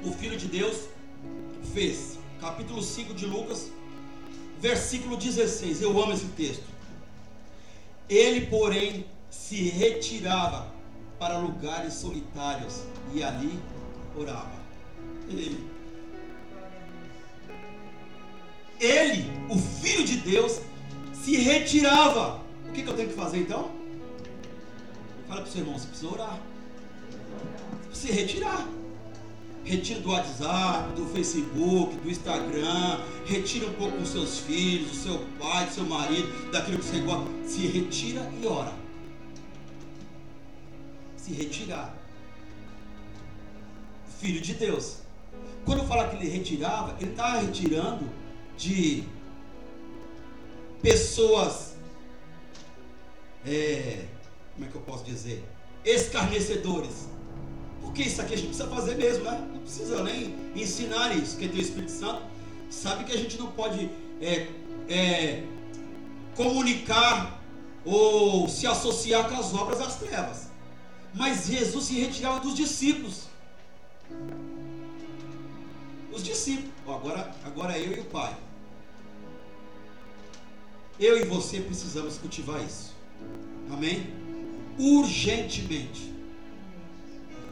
o 0.04 0.12
Filho 0.12 0.38
de 0.38 0.48
Deus, 0.48 0.88
fez. 1.74 2.18
Capítulo 2.40 2.82
5 2.82 3.14
de 3.14 3.26
Lucas, 3.26 3.72
versículo 4.60 5.18
16. 5.18 5.82
Eu 5.82 6.02
amo 6.02 6.14
esse 6.14 6.26
texto. 6.28 6.64
Ele, 8.10 8.46
porém, 8.46 9.06
se 9.30 9.70
retirava 9.70 10.72
para 11.20 11.38
lugares 11.38 11.94
solitários 11.94 12.84
e 13.13 13.24
ali 13.24 13.60
orava. 14.16 14.58
Ele, 15.30 15.68
ele, 18.80 19.26
o 19.50 19.58
Filho 19.58 20.06
de 20.06 20.18
Deus, 20.18 20.62
se 21.13 21.36
retirava. 21.38 22.42
O 22.70 22.72
que, 22.72 22.84
que 22.84 22.90
eu 22.90 22.96
tenho 22.96 23.10
que 23.10 23.16
fazer 23.16 23.40
então? 23.40 23.72
Fala 25.28 25.42
para 25.42 25.50
o 25.50 25.52
seu 25.52 25.62
irmão, 25.62 25.78
você 25.78 25.88
precisa 25.88 26.12
orar. 26.12 26.40
Você 27.82 27.88
precisa 27.90 28.08
se 28.08 28.20
retirar. 28.20 28.68
Retira 29.63 30.00
do 30.00 30.12
WhatsApp, 30.12 30.94
do 30.96 31.06
Facebook, 31.08 31.98
do 31.98 32.10
Instagram. 32.10 33.02
Retira 33.26 33.68
um 33.68 33.74
pouco 33.74 33.98
os 33.98 34.10
seus 34.10 34.40
filhos, 34.40 34.92
do 34.92 34.96
seu 34.96 35.20
pai, 35.38 35.66
do 35.66 35.74
seu 35.74 35.84
marido, 35.84 36.52
daquilo 36.52 36.78
que 36.78 36.86
você 36.86 37.00
gosta. 37.00 37.30
Se 37.46 37.68
retira 37.68 38.32
e 38.42 38.48
ora. 38.48 38.87
Se 41.28 41.34
retirar. 41.34 41.94
Filho 44.18 44.40
de 44.40 44.54
Deus. 44.54 45.00
Quando 45.66 45.86
fala 45.86 46.08
que 46.08 46.16
ele 46.16 46.30
retirava, 46.30 46.96
ele 47.02 47.12
estava 47.12 47.40
retirando 47.42 48.10
de 48.58 49.04
pessoas. 50.82 51.76
é, 53.46 54.06
como 54.54 54.68
é 54.68 54.70
que 54.70 54.76
eu 54.76 54.82
posso 54.82 55.04
dizer? 55.04 55.44
Escarnecedores. 55.84 57.10
Porque 57.82 58.04
isso 58.04 58.22
aqui 58.22 58.34
a 58.34 58.38
gente 58.38 58.48
precisa 58.48 58.70
fazer 58.70 58.96
mesmo, 58.96 59.26
né? 59.26 59.50
Não 59.52 59.60
precisa 59.60 60.02
nem 60.04 60.34
ensinar 60.56 61.13
isso. 61.13 61.38
Quem 61.38 61.50
tem 61.50 61.60
o 61.60 61.62
Espírito 61.62 61.92
Santo 61.92 62.22
sabe 62.70 63.04
que 63.04 63.12
a 63.12 63.18
gente 63.18 63.38
não 63.38 63.52
pode 63.52 63.90
é, 64.22 64.48
é, 64.88 65.44
comunicar 66.38 67.44
ou 67.84 68.48
se 68.48 68.66
associar 68.66 69.28
com 69.28 69.36
as 69.36 69.54
obras 69.54 69.80
das 69.80 69.98
trevas. 69.98 70.47
Mas 71.17 71.47
Jesus 71.47 71.86
se 71.86 71.99
retirava 71.99 72.39
dos 72.39 72.53
discípulos. 72.53 73.23
Os 76.13 76.23
discípulos. 76.23 76.71
Ó, 76.86 76.95
Agora, 76.95 77.36
agora 77.43 77.77
eu 77.77 77.97
e 77.97 77.99
o 77.99 78.06
Pai. 78.06 78.36
Eu 80.99 81.19
e 81.19 81.25
você 81.25 81.60
precisamos 81.60 82.17
cultivar 82.17 82.63
isso. 82.63 82.93
Amém? 83.71 84.08
Urgentemente. 84.77 86.13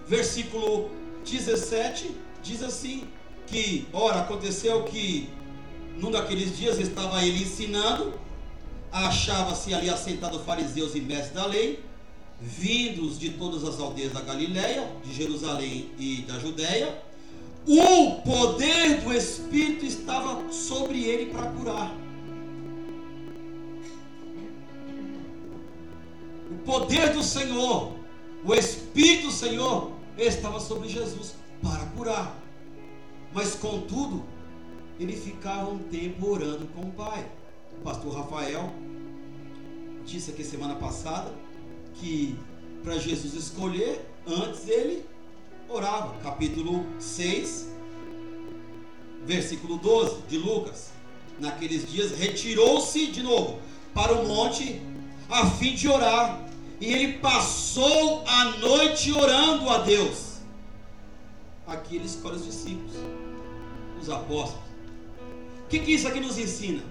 Versículo 0.07 0.91
17 1.25 2.15
diz 2.43 2.61
assim: 2.61 3.07
que, 3.47 3.87
ora, 3.93 4.21
aconteceu 4.21 4.83
que 4.83 5.29
num 5.97 6.11
daqueles 6.11 6.57
dias 6.57 6.79
estava 6.79 7.23
ele 7.23 7.43
ensinando, 7.43 8.13
achava-se 8.91 9.73
ali 9.73 9.89
assentado 9.89 10.39
fariseus 10.39 10.95
e 10.95 11.01
mestres 11.01 11.33
da 11.33 11.45
lei, 11.45 11.83
vindos 12.39 13.17
de 13.17 13.31
todas 13.31 13.63
as 13.63 13.79
aldeias 13.79 14.13
da 14.13 14.21
Galiléia, 14.21 14.91
de 15.03 15.13
Jerusalém 15.13 15.89
e 15.97 16.21
da 16.27 16.39
Judéia. 16.39 17.01
O 17.67 18.21
poder 18.21 19.01
do 19.01 19.13
Espírito 19.13 19.85
estava 19.85 20.51
sobre 20.51 21.03
ele 21.03 21.31
para 21.31 21.49
curar. 21.51 21.95
O 26.51 26.55
poder 26.63 27.13
do 27.13 27.23
Senhor, 27.23 27.93
o 28.43 28.53
Espírito 28.53 29.27
do 29.27 29.31
Senhor 29.31 29.91
estava 30.17 30.59
sobre 30.59 30.89
Jesus 30.89 31.35
para 31.61 31.85
curar. 31.87 32.39
Mas 33.33 33.55
contudo, 33.55 34.23
ele 34.99 35.15
ficava 35.15 35.71
um 35.71 35.79
tempo 35.79 36.29
orando 36.29 36.67
com 36.67 36.81
o 36.81 36.91
Pai. 36.91 37.27
O 37.79 37.81
pastor 37.81 38.13
Rafael 38.13 38.71
disse 40.05 40.31
aqui 40.31 40.43
semana 40.43 40.75
passada 40.75 41.44
que 41.99 42.37
para 42.83 42.97
Jesus 42.99 43.33
escolher, 43.33 44.05
antes 44.27 44.67
ele 44.67 45.05
orava. 45.67 46.15
Capítulo 46.23 46.85
6, 46.99 47.69
versículo 49.25 49.77
12 49.77 50.21
de 50.27 50.37
Lucas. 50.37 50.91
Naqueles 51.39 51.89
dias 51.91 52.11
retirou-se 52.17 53.07
de 53.07 53.21
novo 53.21 53.59
para 53.93 54.13
o 54.13 54.27
monte 54.27 54.81
a 55.29 55.49
fim 55.49 55.75
de 55.75 55.87
orar. 55.87 56.45
E 56.79 56.85
ele 56.85 57.13
passou 57.19 58.23
a 58.27 58.45
noite 58.59 59.11
orando 59.11 59.69
a 59.69 59.79
Deus. 59.79 60.35
Aqui 61.65 61.95
ele 61.95 62.05
escolhe 62.05 62.35
os 62.35 62.45
discípulos, 62.45 62.93
os 63.99 64.09
apóstolos. 64.09 64.63
O 65.65 65.67
que, 65.67 65.79
que 65.79 65.91
isso 65.93 66.07
aqui 66.07 66.19
nos 66.19 66.37
ensina? 66.37 66.83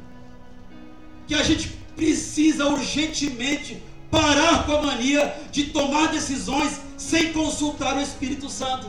Que 1.28 1.34
a 1.34 1.42
gente 1.42 1.68
precisa 1.94 2.66
urgentemente 2.66 3.80
parar 4.14 4.64
com 4.64 4.76
a 4.76 4.82
mania 4.82 5.34
de 5.50 5.64
tomar 5.64 6.08
decisões 6.08 6.80
sem 6.96 7.32
consultar 7.32 7.96
o 7.96 8.00
Espírito 8.00 8.48
Santo. 8.48 8.88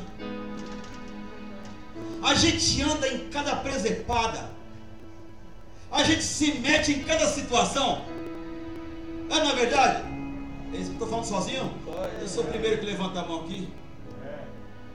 A 2.21 2.35
gente 2.35 2.81
anda 2.83 3.07
em 3.07 3.29
cada 3.29 3.55
presepada, 3.55 4.51
a 5.91 6.03
gente 6.03 6.23
se 6.23 6.53
mete 6.59 6.91
em 6.91 7.03
cada 7.03 7.27
situação. 7.27 8.03
É 9.29 9.35
na 9.35 9.51
é 9.51 9.55
verdade? 9.55 10.03
Estou 10.73 11.07
falando 11.07 11.25
sozinho? 11.25 11.73
Eu 12.21 12.27
sou 12.27 12.43
o 12.43 12.47
primeiro 12.47 12.77
que 12.77 12.85
levanta 12.85 13.21
a 13.21 13.25
mão 13.25 13.41
aqui. 13.41 13.67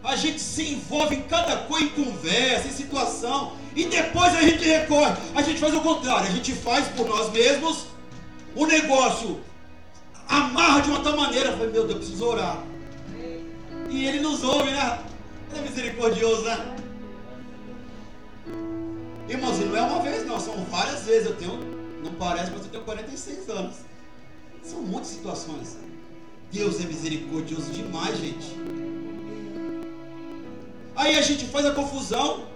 A 0.03 0.17
gente 0.17 0.41
se 0.41 0.73
envolve 0.73 1.17
em 1.17 1.23
cada 1.23 1.57
coisa, 1.59 1.85
em 1.85 1.89
conversa, 1.91 2.69
em 2.69 2.73
situação, 2.73 3.53
e 3.77 3.85
depois 3.85 4.35
a 4.35 4.43
gente 4.43 4.65
recorre. 4.65 5.13
A 5.35 5.43
gente 5.43 5.59
faz 5.59 5.75
o 5.75 5.81
contrário, 5.81 6.29
a 6.29 6.31
gente 6.31 6.53
faz 6.55 6.89
por 6.89 7.07
nós 7.07 7.31
mesmos 7.31 7.87
o 8.55 8.67
negócio 8.67 9.41
amarra 10.31 10.81
de 10.81 10.91
uma 10.91 11.01
tal 11.01 11.17
maneira. 11.17 11.51
Eu 11.51 11.57
falei, 11.59 11.73
meu 11.73 11.87
Deus, 11.87 11.91
eu 11.91 11.97
preciso 11.97 12.25
orar. 12.25 12.63
E 13.91 14.07
ele 14.07 14.21
nos 14.21 14.45
ouve, 14.45 14.71
né? 14.71 15.01
Ele 15.51 15.59
é 15.59 15.63
misericordioso, 15.69 16.43
né? 16.43 16.77
Irmãos, 19.29 19.59
não 19.59 19.77
é 19.77 19.83
uma 19.83 20.01
vez, 20.01 20.27
não, 20.27 20.39
são 20.39 20.55
várias 20.67 21.05
vezes. 21.05 21.27
Eu 21.27 21.37
tenho, 21.37 21.59
não 22.05 22.13
parece, 22.15 22.53
mas 22.53 22.63
eu 22.63 22.69
tenho 22.69 22.85
46 22.85 23.49
anos. 23.49 23.77
São 24.63 24.81
muitas 24.81 25.11
situações. 25.11 25.77
Deus 26.53 26.81
é 26.81 26.85
misericordioso 26.85 27.71
demais, 27.73 28.17
gente. 28.19 28.57
Aí 30.95 31.17
a 31.19 31.23
gente 31.23 31.47
faz 31.47 31.67
a 31.67 31.73
confusão. 31.73 32.49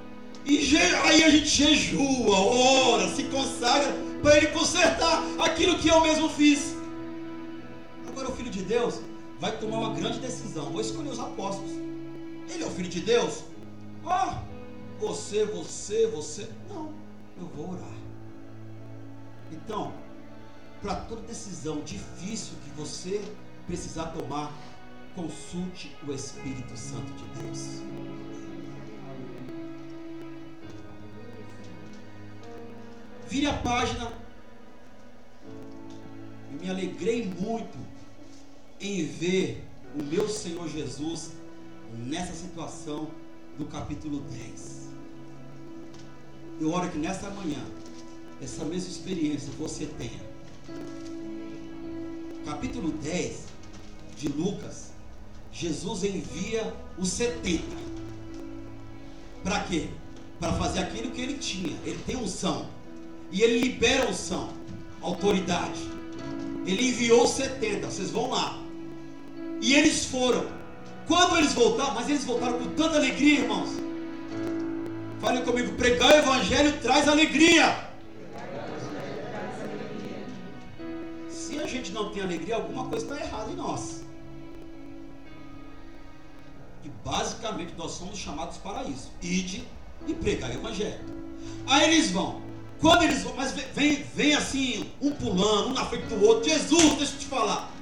E 0.46 0.76
aí 0.76 1.24
a 1.24 1.30
gente 1.30 1.46
jejua, 1.46 2.36
ora, 2.36 3.08
se 3.08 3.22
consagra 3.24 3.96
para 4.22 4.36
ele 4.36 4.48
consertar 4.48 5.24
aquilo 5.38 5.78
que 5.78 5.88
eu 5.88 6.02
mesmo 6.02 6.28
fiz. 6.28 6.74
Agora 8.14 8.30
o 8.30 8.36
Filho 8.36 8.50
de 8.50 8.62
Deus 8.62 9.00
vai 9.40 9.58
tomar 9.58 9.78
uma 9.78 9.92
grande 9.92 10.20
decisão. 10.20 10.70
Vou 10.70 10.80
escolher 10.80 11.08
os 11.08 11.18
apóstolos. 11.18 11.72
Ele 11.72 12.62
é 12.62 12.64
o 12.64 12.70
Filho 12.70 12.88
de 12.88 13.00
Deus? 13.00 13.42
Ah, 14.06 14.40
você, 15.00 15.44
você, 15.44 16.06
você. 16.06 16.48
Não, 16.68 16.94
eu 17.36 17.46
vou 17.48 17.72
orar. 17.72 17.96
Então, 19.50 19.92
para 20.80 20.94
toda 20.94 21.22
decisão 21.22 21.80
difícil 21.80 22.54
que 22.62 22.70
você 22.80 23.20
precisar 23.66 24.12
tomar, 24.12 24.52
consulte 25.16 25.96
o 26.06 26.12
Espírito 26.12 26.76
Santo 26.76 27.12
de 27.14 27.42
Deus. 27.42 27.82
Vire 33.28 33.46
a 33.48 33.54
página. 33.54 34.12
E 36.52 36.62
me 36.62 36.70
alegrei 36.70 37.26
muito 37.26 37.93
em 38.84 39.06
ver 39.06 39.64
o 39.98 40.02
meu 40.02 40.28
Senhor 40.28 40.68
Jesus 40.68 41.30
nessa 42.06 42.34
situação 42.34 43.08
do 43.56 43.64
capítulo 43.64 44.20
10. 44.20 44.84
Eu 46.60 46.70
oro 46.70 46.90
que 46.90 46.98
nesta 46.98 47.30
manhã, 47.30 47.64
essa 48.42 48.64
mesma 48.64 48.90
experiência 48.90 49.50
você 49.58 49.86
tenha. 49.86 50.34
Capítulo 52.44 52.92
10 52.92 53.44
de 54.18 54.28
Lucas, 54.28 54.90
Jesus 55.50 56.04
envia 56.04 56.74
os 56.98 57.08
70. 57.08 57.62
Para 59.42 59.60
quê? 59.60 59.88
Para 60.38 60.52
fazer 60.54 60.80
aquilo 60.80 61.10
que 61.10 61.22
ele 61.22 61.38
tinha. 61.38 61.74
Ele 61.84 61.98
tem 62.04 62.16
unção. 62.16 62.68
E 63.30 63.40
ele 63.40 63.60
libera 63.60 64.10
unção, 64.10 64.52
autoridade. 65.00 65.80
Ele 66.66 66.88
enviou 66.88 67.26
70. 67.26 67.90
Vocês 67.90 68.10
vão 68.10 68.30
lá. 68.30 68.63
E 69.60 69.74
eles 69.74 70.04
foram. 70.06 70.46
Quando 71.06 71.36
eles 71.36 71.52
voltaram, 71.52 71.94
mas 71.94 72.08
eles 72.08 72.24
voltaram 72.24 72.58
com 72.58 72.70
tanta 72.70 72.96
alegria, 72.96 73.40
irmãos. 73.40 73.70
Fale 75.20 75.42
comigo, 75.42 75.72
pregar 75.76 76.12
o 76.12 76.16
evangelho 76.16 76.80
traz 76.80 77.08
alegria. 77.08 77.88
Se 81.28 81.58
a 81.58 81.66
gente 81.66 81.92
não 81.92 82.10
tem 82.10 82.22
alegria, 82.22 82.56
alguma 82.56 82.86
coisa 82.88 83.04
está 83.04 83.24
errada 83.24 83.50
em 83.50 83.56
nós. 83.56 84.02
E 86.84 86.90
basicamente 87.04 87.74
nós 87.76 87.92
somos 87.92 88.18
chamados 88.18 88.56
para 88.58 88.84
isso. 88.84 89.10
Ide 89.22 89.66
e 90.06 90.14
pregar 90.14 90.50
o 90.50 90.54
evangelho. 90.54 91.00
Aí 91.66 91.84
eles 91.84 92.10
vão. 92.10 92.42
Quando 92.80 93.04
eles 93.04 93.22
vão, 93.22 93.34
mas 93.34 93.52
vem, 93.52 94.04
vem 94.14 94.34
assim, 94.34 94.90
um 95.00 95.10
pulando, 95.12 95.68
um 95.68 95.72
na 95.72 95.86
frente 95.86 96.06
do 96.06 96.22
outro. 96.22 96.48
Jesus, 96.48 96.96
deixa 96.96 97.14
eu 97.14 97.18
te 97.18 97.26
falar. 97.26 97.73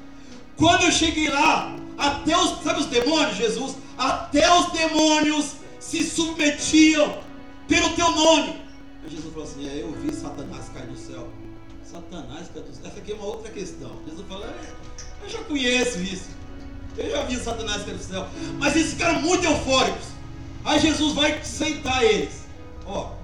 Quando 0.62 0.84
eu 0.84 0.92
cheguei 0.92 1.28
lá, 1.28 1.76
até 1.98 2.38
os, 2.38 2.62
sabe 2.62 2.78
os 2.78 2.86
demônios, 2.86 3.36
Jesus? 3.36 3.76
Até 3.98 4.48
os 4.60 4.70
demônios 4.70 5.56
se 5.80 6.04
submetiam 6.04 7.18
pelo 7.66 7.90
teu 7.96 8.08
nome. 8.12 8.62
Aí 9.02 9.10
Jesus 9.10 9.32
falou 9.34 9.48
assim: 9.48 9.68
é, 9.68 9.82
eu 9.82 9.90
vi 9.90 10.14
Satanás 10.14 10.68
cair 10.68 10.86
do 10.86 10.96
céu. 10.96 11.28
Satanás 11.82 12.46
cair 12.54 12.62
do 12.62 12.72
céu. 12.72 12.86
Essa 12.86 12.98
aqui 13.00 13.10
é 13.10 13.14
uma 13.16 13.24
outra 13.24 13.50
questão. 13.50 13.90
Jesus 14.06 14.24
falou: 14.28 14.44
é, 14.44 14.54
eu 15.24 15.28
já 15.30 15.38
conheço 15.42 15.98
isso. 15.98 16.30
Eu 16.96 17.10
já 17.10 17.24
vi 17.24 17.36
Satanás 17.38 17.82
cair 17.82 17.96
do 17.96 18.04
céu. 18.04 18.28
Mas 18.60 18.76
eles 18.76 18.92
ficaram 18.92 19.20
muito 19.20 19.44
eufóricos. 19.44 20.06
Aí 20.64 20.78
Jesus 20.78 21.12
vai 21.14 21.42
sentar 21.42 22.04
eles. 22.04 22.44
Ó. 22.86 23.14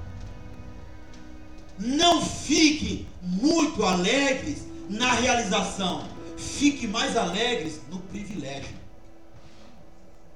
Não 1.79 2.21
fiquem 2.21 3.07
muito 3.23 3.85
alegres 3.85 4.67
na 4.91 5.13
realização. 5.13 6.18
Fique 6.39 6.87
mais 6.87 7.17
alegres 7.17 7.81
no 7.91 7.99
privilégio. 7.99 8.77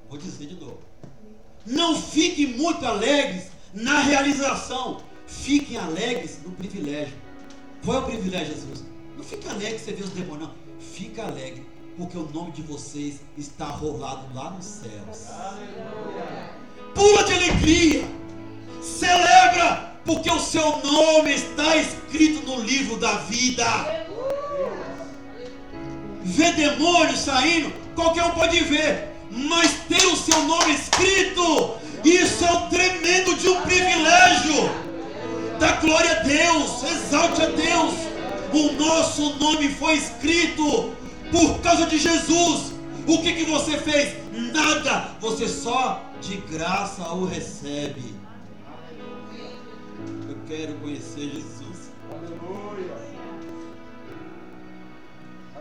Vou 0.08 0.18
dizer 0.18 0.48
de 0.48 0.56
novo. 0.56 0.80
Não 1.64 1.94
fiquem 1.94 2.48
muito 2.48 2.84
alegres 2.84 3.44
na 3.72 4.00
realização. 4.00 5.00
Fiquem 5.28 5.76
alegres 5.78 6.40
no 6.44 6.50
privilégio. 6.50 7.14
Qual 7.84 7.98
é 7.98 8.00
o 8.00 8.06
privilégio, 8.06 8.52
Jesus? 8.52 8.84
Não 9.16 9.22
fique 9.22 9.48
alegre 9.48 9.78
você 9.78 9.92
vê 9.92 10.02
os 10.02 10.10
demônios, 10.10 10.48
não. 10.48 10.54
Fica 10.80 11.22
alegre, 11.22 11.64
porque 11.96 12.18
o 12.18 12.28
nome 12.30 12.50
de 12.50 12.62
vocês 12.62 13.20
está 13.38 13.66
rolado 13.66 14.26
lá 14.34 14.50
nos 14.50 14.64
céus. 14.64 15.28
Pula 16.94 17.22
de 17.22 17.32
alegria. 17.32 18.04
Celebra, 18.82 20.00
porque 20.04 20.28
o 20.28 20.40
seu 20.40 20.78
nome 20.84 21.32
está 21.32 21.76
escrito 21.76 22.44
no 22.44 22.60
livro 22.60 22.98
da 22.98 23.18
vida 23.18 24.01
ver 26.24 26.54
demônios 26.54 27.20
saindo, 27.20 27.72
qualquer 27.94 28.24
um 28.24 28.30
pode 28.30 28.58
ver, 28.60 29.08
mas 29.30 29.72
ter 29.88 30.04
o 30.06 30.16
seu 30.16 30.42
nome 30.44 30.74
escrito, 30.74 31.76
isso 32.04 32.44
é 32.44 32.52
um 32.52 32.68
tremendo 32.68 33.34
de 33.36 33.48
um 33.48 33.60
privilégio. 33.62 34.70
Da 35.58 35.72
glória 35.72 36.10
a 36.10 36.22
Deus, 36.22 36.82
exalte 36.82 37.42
a 37.42 37.46
Deus. 37.46 37.94
O 38.52 38.72
nosso 38.72 39.36
nome 39.36 39.68
foi 39.68 39.94
escrito 39.94 40.92
por 41.30 41.60
causa 41.60 41.86
de 41.86 41.98
Jesus. 41.98 42.72
O 43.06 43.22
que, 43.22 43.32
que 43.32 43.44
você 43.44 43.78
fez? 43.78 44.16
Nada, 44.52 45.10
você 45.20 45.48
só 45.48 46.02
de 46.20 46.36
graça 46.36 47.02
o 47.12 47.24
recebe. 47.24 48.14
Eu 50.28 50.36
quero 50.46 50.74
conhecer 50.74 51.30
Jesus. 51.30 51.61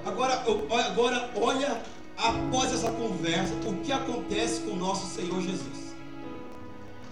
Agora, 0.06 0.44
agora 0.88 1.32
olha 1.36 1.82
após 2.18 2.74
essa 2.74 2.92
conversa 2.92 3.54
o 3.68 3.78
que 3.78 3.92
acontece 3.92 4.62
com 4.62 4.72
o 4.72 4.76
nosso 4.76 5.14
Senhor 5.14 5.42
Jesus. 5.42 5.96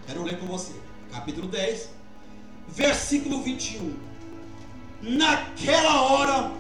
Quero 0.08 0.24
ler 0.24 0.40
com 0.40 0.48
você. 0.48 0.74
Capítulo 1.12 1.48
10, 1.48 1.90
versículo 2.68 3.42
21. 3.42 3.94
Naquela 5.02 6.02
hora 6.02 6.52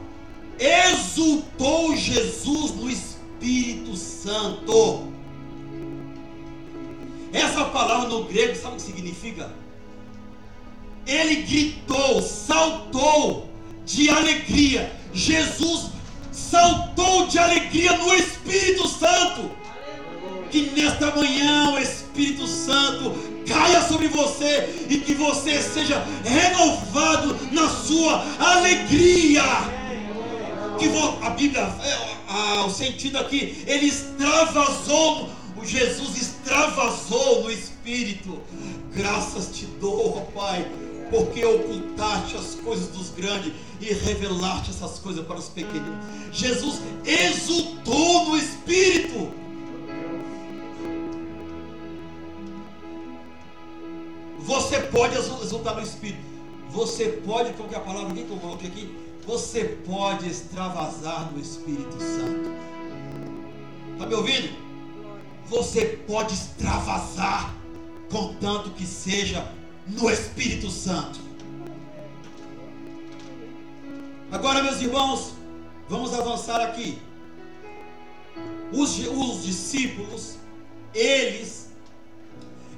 exultou 0.60 1.96
Jesus 1.96 2.72
no 2.76 2.90
Espírito 2.90 3.96
Santo. 3.96 5.10
Essa 7.34 7.66
palavra 7.66 8.10
no 8.10 8.26
grego, 8.26 8.56
sabe 8.56 8.74
o 8.74 8.76
que 8.78 8.82
significa? 8.82 9.52
Ele 11.06 11.38
gritou, 11.44 12.22
saltou 12.22 13.50
de 13.86 14.10
alegria. 14.10 14.92
Jesus 15.14 15.90
saltou 16.50 17.28
de 17.28 17.38
alegria 17.38 17.98
no 17.98 18.14
Espírito 18.14 18.88
Santo. 18.88 19.52
Que 20.50 20.72
nesta 20.72 21.16
manhã 21.16 21.72
o 21.74 21.80
Espírito 21.80 22.48
Santo 22.48 23.14
caia 23.48 23.82
sobre 23.88 24.08
você 24.08 24.88
e 24.90 24.98
que 24.98 25.14
você 25.14 25.62
seja 25.62 26.04
renovado 26.24 27.38
na 27.52 27.68
sua 27.68 28.24
alegria. 28.40 29.44
Que 30.80 30.90
a 31.26 31.30
Bíblia, 31.32 31.62
é, 31.84 32.60
o 32.66 32.70
sentido 32.70 33.18
aqui, 33.18 33.64
ele 33.68 33.88
extravasou, 33.88 35.30
o 35.58 35.66
Jesus 35.66 36.16
extravasou 36.16 37.44
no 37.44 37.52
Espírito. 37.52 38.40
Graças 38.94 39.56
te 39.56 39.66
dou, 39.66 40.22
Pai, 40.34 40.66
porque 41.10 41.44
ocultaste 41.44 42.36
as 42.36 42.56
coisas 42.56 42.88
dos 42.88 43.10
grandes 43.10 43.54
e 43.82 43.86
revelaste 43.94 44.72
essas 44.72 45.00
coisas 45.00 45.26
para 45.26 45.38
os 45.38 45.50
pequeninos. 45.50 46.06
Jesus 46.32 46.82
exultou 47.06 48.26
no 48.26 48.38
Espírito. 48.38 49.32
Você 54.40 54.80
pode 54.82 55.16
exultar 55.18 55.76
no 55.76 55.82
Espírito. 55.82 56.30
Você 56.70 57.06
pode, 57.26 57.54
qual 57.54 57.68
que 57.68 57.76
é 57.76 57.78
a 57.78 57.82
palavra 57.82 58.14
que 58.14 58.30
eu 58.30 58.38
coloquei 58.38 58.70
aqui? 58.70 58.96
Você 59.26 59.64
pode 59.86 60.28
extravasar 60.28 61.32
no 61.32 61.40
Espírito 61.40 62.00
Santo. 62.00 62.52
Está 63.94 64.06
me 64.06 64.16
ouvindo? 64.16 64.56
Você 65.48 65.86
pode 66.08 66.34
extravasar, 66.34 67.56
contanto 68.12 68.70
que 68.72 68.86
seja 68.86 69.52
no 69.90 70.10
Espírito 70.10 70.70
Santo. 70.70 71.20
Agora, 74.32 74.62
meus 74.62 74.82
irmãos, 74.82 75.34
vamos 75.88 76.14
avançar 76.14 76.62
aqui. 76.62 77.00
Os, 78.72 79.00
os 79.00 79.44
discípulos, 79.44 80.38
eles 80.94 81.70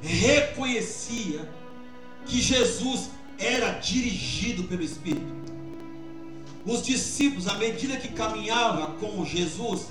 reconheciam 0.02 1.46
que 2.26 2.42
Jesus 2.42 3.10
era 3.38 3.72
dirigido 3.72 4.64
pelo 4.64 4.84
Espírito. 4.84 5.42
Os 6.66 6.82
discípulos, 6.84 7.48
à 7.48 7.56
medida 7.56 7.98
que 7.98 8.10
caminhavam 8.10 8.98
com 8.98 9.26
Jesus, 9.26 9.88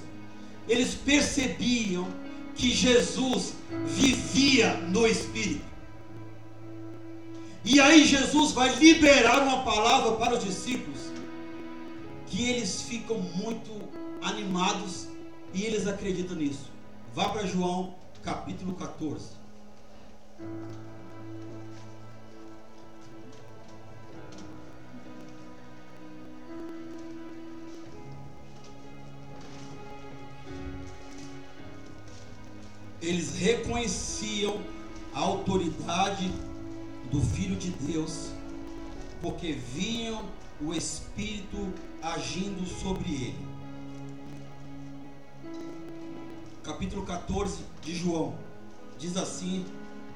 eles 0.69 0.95
percebiam 0.95 2.09
que 2.55 2.71
Jesus 2.71 3.55
vivia 3.87 4.75
no 4.75 5.07
Espírito. 5.07 5.70
E 7.65 7.79
aí 7.79 8.05
Jesus 8.05 8.53
vai 8.53 8.75
liberar 8.77 9.43
uma 9.43 9.63
palavra 9.63 10.13
para 10.13 10.37
os 10.37 10.45
discípulos 10.45 10.99
que 12.27 12.49
eles 12.49 12.83
ficam 12.83 13.19
muito 13.19 13.71
animados 14.23 15.09
e 15.53 15.65
eles 15.65 15.87
acreditam 15.87 16.37
nisso. 16.37 16.71
Vá 17.15 17.29
para 17.29 17.47
João 17.47 17.95
capítulo 18.23 18.75
14. 18.75 19.41
Eles 33.03 33.35
reconheciam 33.35 34.61
a 35.13 35.21
autoridade 35.21 36.31
do 37.11 37.21
Filho 37.21 37.57
de 37.57 37.71
Deus, 37.71 38.31
porque 39.21 39.53
viam 39.53 40.25
o 40.61 40.73
Espírito 40.75 41.73
agindo 42.03 42.67
sobre 42.67 43.11
ele. 43.11 43.47
Capítulo 46.63 47.05
14 47.05 47.65
de 47.83 47.95
João 47.95 48.35
diz 48.99 49.17
assim 49.17 49.65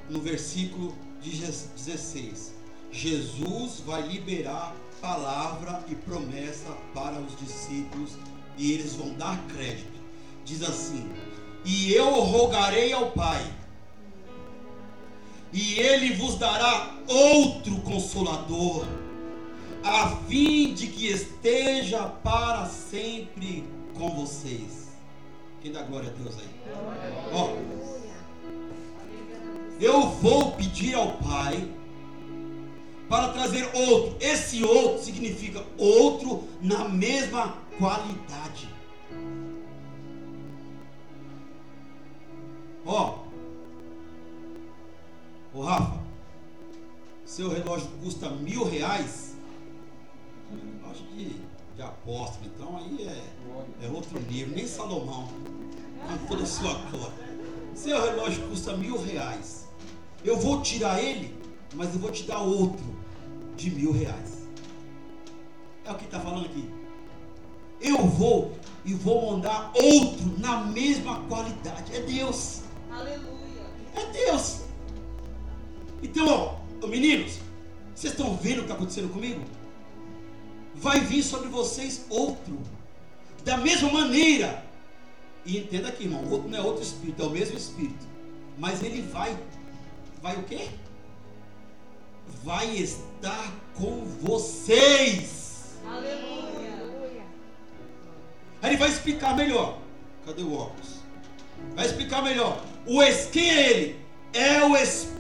no 0.09 0.21
versículo 0.21 0.95
16: 1.23 2.55
Jesus 2.93 3.81
vai 3.81 4.03
liberar 4.03 4.75
palavra 5.01 5.85
e 5.89 5.95
promessa 5.95 6.71
para 6.95 7.21
os 7.21 7.37
discípulos 7.39 8.13
e 8.57 8.73
eles 8.73 8.95
vão 8.95 9.15
dar 9.15 9.39
crédito. 9.49 10.01
Diz 10.45 10.63
assim: 10.63 11.11
E 11.65 11.93
eu 11.93 12.11
rogarei 12.21 12.93
ao 12.93 13.11
Pai, 13.11 13.43
e 15.55 15.79
ele 15.79 16.15
vos 16.15 16.35
dará 16.35 16.97
outro 17.07 17.77
consolador, 17.83 18.85
a 19.85 20.09
fim 20.27 20.75
de 20.75 20.89
que 20.89 21.07
esteja 21.07 22.03
para 22.03 22.67
sempre 22.67 23.65
com 23.97 24.11
vocês. 24.11 24.89
Quem 25.63 25.71
dá 25.71 25.83
glória 25.83 26.11
a 26.11 26.13
Deus 26.13 26.35
aí? 26.37 26.49
Ó, 27.33 27.55
eu 29.81 30.09
vou 30.09 30.53
pedir 30.53 30.95
ao 30.95 31.13
Pai 31.19 31.69
para 33.09 33.29
trazer 33.29 33.71
outro. 33.75 34.17
Esse 34.21 34.65
outro 34.65 35.05
significa 35.05 35.65
outro 35.79 36.49
na 36.61 36.89
mesma 36.89 37.59
qualidade. 37.79 38.69
Ó, 42.85 43.24
ô 45.55 45.63
Rafa, 45.63 46.01
seu 47.25 47.49
relógio 47.49 47.89
custa 48.03 48.29
mil 48.29 48.65
reais. 48.65 49.37
Acho 50.91 51.05
que 51.05 51.41
de 51.77 51.83
aposta, 51.83 52.39
então 52.45 52.77
aí 52.77 53.07
é, 53.07 53.87
é 53.87 53.89
outro 53.89 54.21
nível, 54.21 54.55
nem 54.55 54.67
Salomão, 54.67 55.29
com 56.07 56.27
toda 56.27 56.43
a 56.43 56.47
sua 56.47 56.75
glória. 56.91 57.35
Seu 57.75 58.01
relógio 58.01 58.47
custa 58.49 58.77
mil 58.77 59.01
reais. 59.01 59.69
Eu 60.25 60.39
vou 60.39 60.63
tirar 60.63 61.03
ele, 61.03 61.37
mas 61.75 61.93
eu 61.95 62.01
vou 62.01 62.11
te 62.11 62.25
dar 62.25 62.39
outro 62.39 62.85
de 63.57 63.71
mil 63.71 63.93
reais. 63.93 64.45
É 65.85 65.91
o 65.91 65.97
que 65.97 66.05
está 66.05 66.21
falando 66.21 66.47
aqui. 66.47 66.69
Eu 67.81 68.07
vou 68.07 68.57
e 68.85 68.95
vou 68.95 69.33
mandar 69.33 69.73
outro 69.75 70.39
na 70.39 70.65
mesma 70.65 71.23
qualidade. 71.25 71.95
É 71.95 72.01
Deus. 72.01 72.63
Aleluia. 72.91 73.67
É 73.95 74.07
Deus. 74.13 74.64
Então, 76.05 76.29
ó, 76.29 76.87
meninos, 76.87 77.39
vocês 77.95 78.13
estão 78.13 78.37
vendo 78.37 78.57
o 78.57 78.59
que 78.59 78.63
está 78.65 78.75
acontecendo 78.75 79.11
comigo? 79.11 79.43
Vai 80.75 81.01
vir 81.01 81.23
sobre 81.23 81.49
vocês 81.49 82.05
outro. 82.11 82.61
Da 83.43 83.57
mesma 83.57 83.91
maneira. 83.91 84.63
E 85.47 85.59
entenda 85.59 85.89
aqui, 85.89 86.05
irmão, 86.05 86.23
outro 86.31 86.49
não 86.49 86.59
é 86.59 86.61
outro 86.61 86.83
espírito, 86.83 87.23
é 87.23 87.27
o 87.27 87.31
mesmo 87.31 87.57
espírito. 87.57 88.07
Mas 88.59 88.83
ele 88.83 89.01
vai 89.01 89.37
vai 90.23 90.37
o 90.37 90.43
quê? 90.45 90.69
Vai 92.43 92.77
estar 92.77 93.53
com 93.75 94.05
vocês. 94.21 95.79
Aleluia. 95.87 97.25
Aí 98.63 98.71
ele 98.71 98.77
vai 98.77 98.89
explicar 98.91 99.35
melhor. 99.35 99.79
Cadê 100.27 100.43
o 100.43 100.53
óculos? 100.53 100.97
Vai 101.75 101.87
explicar 101.87 102.23
melhor. 102.23 102.63
O 102.87 103.03
es, 103.03 103.27
quem 103.27 103.51
é 103.51 103.71
ele? 103.71 104.01
É 104.33 104.63
o 104.65 104.77
Espírito 104.77 105.14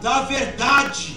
da 0.00 0.22
verdade. 0.22 1.16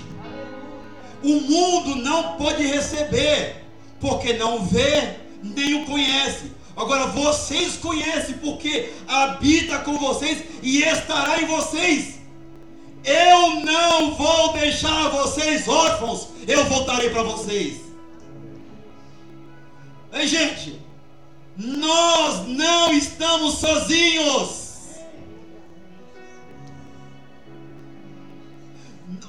O 1.24 1.40
mundo 1.42 1.96
não 1.96 2.34
pode 2.38 2.66
receber, 2.66 3.64
porque 4.00 4.34
não 4.34 4.66
vê, 4.66 5.16
nem 5.44 5.82
o 5.82 5.86
conhece. 5.86 6.52
Agora 6.76 7.08
vocês 7.08 7.78
conhecem, 7.78 8.38
porque 8.38 8.92
habita 9.08 9.80
com 9.80 9.98
vocês 9.98 10.44
e 10.64 10.82
estará 10.82 11.42
em 11.42 11.46
vocês. 11.46 12.20
Eu 13.04 13.62
não 13.62 14.16
vou 14.16 14.54
deixar 14.54 15.10
vocês 15.10 15.68
órfãos, 15.68 16.28
eu 16.48 16.66
voltarei 16.66 17.10
para 17.10 17.24
vocês. 17.24 17.82
Ei, 20.14 20.28
gente, 20.28 20.80
nós 21.58 22.48
não 22.48 22.92
estamos 22.92 23.56
sozinhos. 23.56 24.61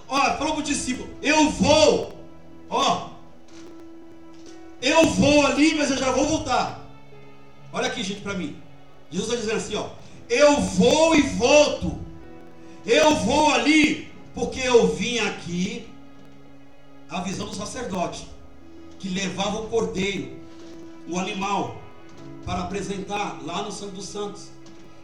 Olha, 0.08 0.36
falou 0.36 0.54
para 0.54 0.60
o 0.60 0.64
discípulo: 0.64 1.08
Eu 1.22 1.50
vou, 1.50 2.18
ó, 2.68 3.10
eu 4.80 5.06
vou 5.06 5.46
ali, 5.46 5.74
mas 5.74 5.90
eu 5.90 5.96
já 5.96 6.10
vou 6.10 6.26
voltar. 6.26 6.80
Olha 7.72 7.86
aqui, 7.86 8.02
gente, 8.02 8.20
para 8.20 8.34
mim. 8.34 8.56
Jesus 9.10 9.30
está 9.30 9.40
dizendo 9.40 9.56
assim: 9.56 9.76
ó, 9.76 9.90
Eu 10.28 10.60
vou 10.60 11.14
e 11.14 11.22
volto. 11.22 11.98
Eu 12.84 13.14
vou 13.16 13.50
ali 13.52 14.10
porque 14.34 14.60
eu 14.60 14.88
vim 14.94 15.18
aqui 15.18 15.86
a 17.08 17.20
visão 17.20 17.46
do 17.46 17.54
sacerdote 17.54 18.26
que 18.98 19.08
levava 19.08 19.60
o 19.60 19.68
cordeiro, 19.68 20.36
o 21.08 21.18
animal, 21.18 21.76
para 22.44 22.60
apresentar 22.60 23.40
lá 23.44 23.62
no 23.62 23.70
Santo 23.70 23.96
dos 23.96 24.06
Santos. 24.06 24.48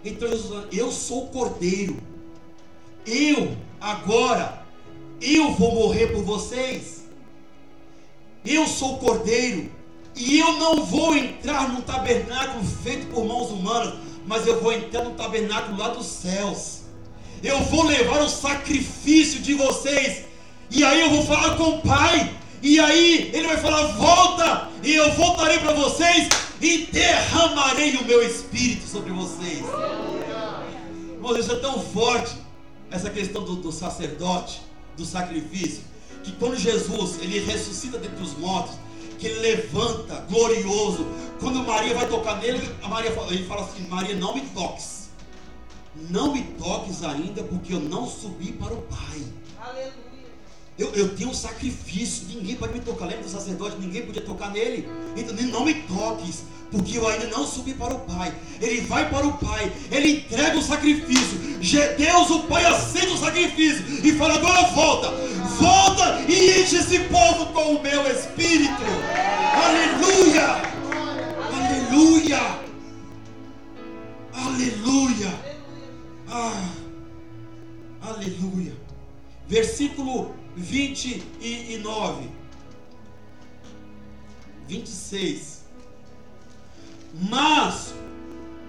Então 0.05 0.29
Jesus, 0.29 0.67
eu 0.73 0.91
sou 0.91 1.25
o 1.25 1.29
cordeiro. 1.29 1.97
Eu 3.07 3.57
agora 3.81 4.67
eu 5.21 5.53
vou 5.53 5.75
morrer 5.75 6.09
por 6.09 6.23
vocês. 6.23 7.05
Eu 8.45 8.67
sou 8.67 8.95
o 8.95 8.99
cordeiro 8.99 9.71
e 10.17 10.39
eu 10.39 10.53
não 10.55 10.85
vou 10.85 11.15
entrar 11.17 11.69
num 11.69 11.81
tabernáculo 11.81 12.65
feito 12.65 13.07
por 13.07 13.25
mãos 13.25 13.51
humanas, 13.51 13.95
mas 14.27 14.47
eu 14.47 14.61
vou 14.61 14.73
entrar 14.73 15.05
no 15.05 15.13
tabernáculo 15.13 15.77
lá 15.77 15.89
dos 15.89 16.07
céus. 16.07 16.81
Eu 17.43 17.61
vou 17.65 17.85
levar 17.85 18.23
o 18.23 18.29
sacrifício 18.29 19.41
de 19.41 19.55
vocês. 19.55 20.25
E 20.71 20.85
aí 20.85 21.01
eu 21.01 21.11
vou 21.11 21.25
falar 21.25 21.57
com 21.57 21.71
o 21.71 21.83
Pai. 21.83 22.35
E 22.63 22.81
aí 22.81 23.31
ele 23.33 23.47
vai 23.47 23.57
falar: 23.59 23.87
volta, 23.93 24.69
e 24.83 24.95
eu 24.95 25.13
voltarei 25.13 25.59
para 25.59 25.73
vocês 25.73 26.29
e 26.61 26.89
derramarei 26.93 27.97
o 27.97 28.05
meu 28.05 28.23
espírito 28.27 28.87
sobre 28.87 29.13
vocês. 29.13 29.63
Irmãos, 31.15 31.39
isso 31.39 31.53
é 31.53 31.57
tão 31.57 31.81
forte, 31.81 32.37
essa 32.91 33.11
questão 33.11 33.45
do, 33.45 33.57
do 33.57 33.71
sacerdote, 33.71 34.61
do 34.99 35.07
sacrifício, 35.07 35.83
que 36.23 36.33
quando 36.33 36.57
Jesus 36.57 37.19
ele 37.23 37.39
ressuscita 37.39 37.97
dentre 37.99 38.23
os 38.23 38.37
mortos, 38.37 38.75
que 39.19 39.27
ele 39.27 39.39
levanta 39.41 40.21
glorioso. 40.29 41.07
Quando 41.41 41.65
Maria 41.65 41.95
vai 41.95 42.09
tocar 42.09 42.39
nele, 42.39 42.69
a 42.83 42.89
Maria, 42.89 43.11
ele 43.31 43.45
fala 43.47 43.63
assim: 43.63 43.87
Maria, 43.89 44.15
não 44.17 44.35
me 44.35 44.43
toques. 44.43 45.09
Não 46.11 46.33
me 46.33 46.43
toques 46.43 47.03
ainda, 47.03 47.43
porque 47.43 47.75
eu 47.75 47.81
não 47.81 48.07
subi 48.07 48.53
para 48.53 48.75
o 48.75 48.83
Pai. 48.83 49.25
Aleluia. 49.61 50.08
Eu, 50.79 50.95
eu 50.95 51.09
tenho 51.17 51.31
um 51.31 51.35
sacrifício, 51.35 52.29
ninguém 52.29 52.55
pode 52.55 52.73
me 52.73 52.81
tocar. 52.81 53.07
Lembra 53.07 53.25
do 53.25 53.31
sacerdote? 53.31 53.77
Ninguém 53.81 54.07
podia 54.07 54.23
tocar 54.23 54.53
nele. 54.53 54.89
Então, 55.17 55.35
não 55.49 55.65
me 55.65 55.75
toques, 55.75 56.45
porque 56.71 56.99
eu 56.99 57.09
ainda 57.09 57.27
não 57.27 57.45
subi 57.45 57.75
para 57.75 57.95
o 57.95 57.99
Pai. 58.01 58.33
Ele 58.61 58.83
vai 58.83 59.11
para 59.11 59.27
o 59.27 59.37
Pai, 59.39 59.73
ele 59.91 60.19
entrega 60.19 60.57
o 60.57 60.63
sacrifício. 60.63 61.37
Deus, 61.97 62.31
o 62.31 62.41
Pai, 62.45 62.65
acende 62.65 63.09
o 63.09 63.17
sacrifício 63.17 63.85
e 64.07 64.13
fala: 64.13 64.35
agora 64.35 64.69
volta, 64.69 65.11
volta 65.59 66.21
e 66.29 66.63
enche 66.63 66.77
esse 66.77 67.01
povo 67.01 67.47
com 67.47 67.75
o 67.75 67.83
meu 67.83 68.07
espírito. 68.13 68.83
Aleluia! 69.55 70.63
Aleluia! 71.53 72.61
Aleluia! 74.33 75.35
Ah, 76.29 76.71
aleluia! 78.01 78.77
Versículo 79.49 80.37
29. 80.57 82.31
26. 84.67 85.65
Mas 87.29 87.95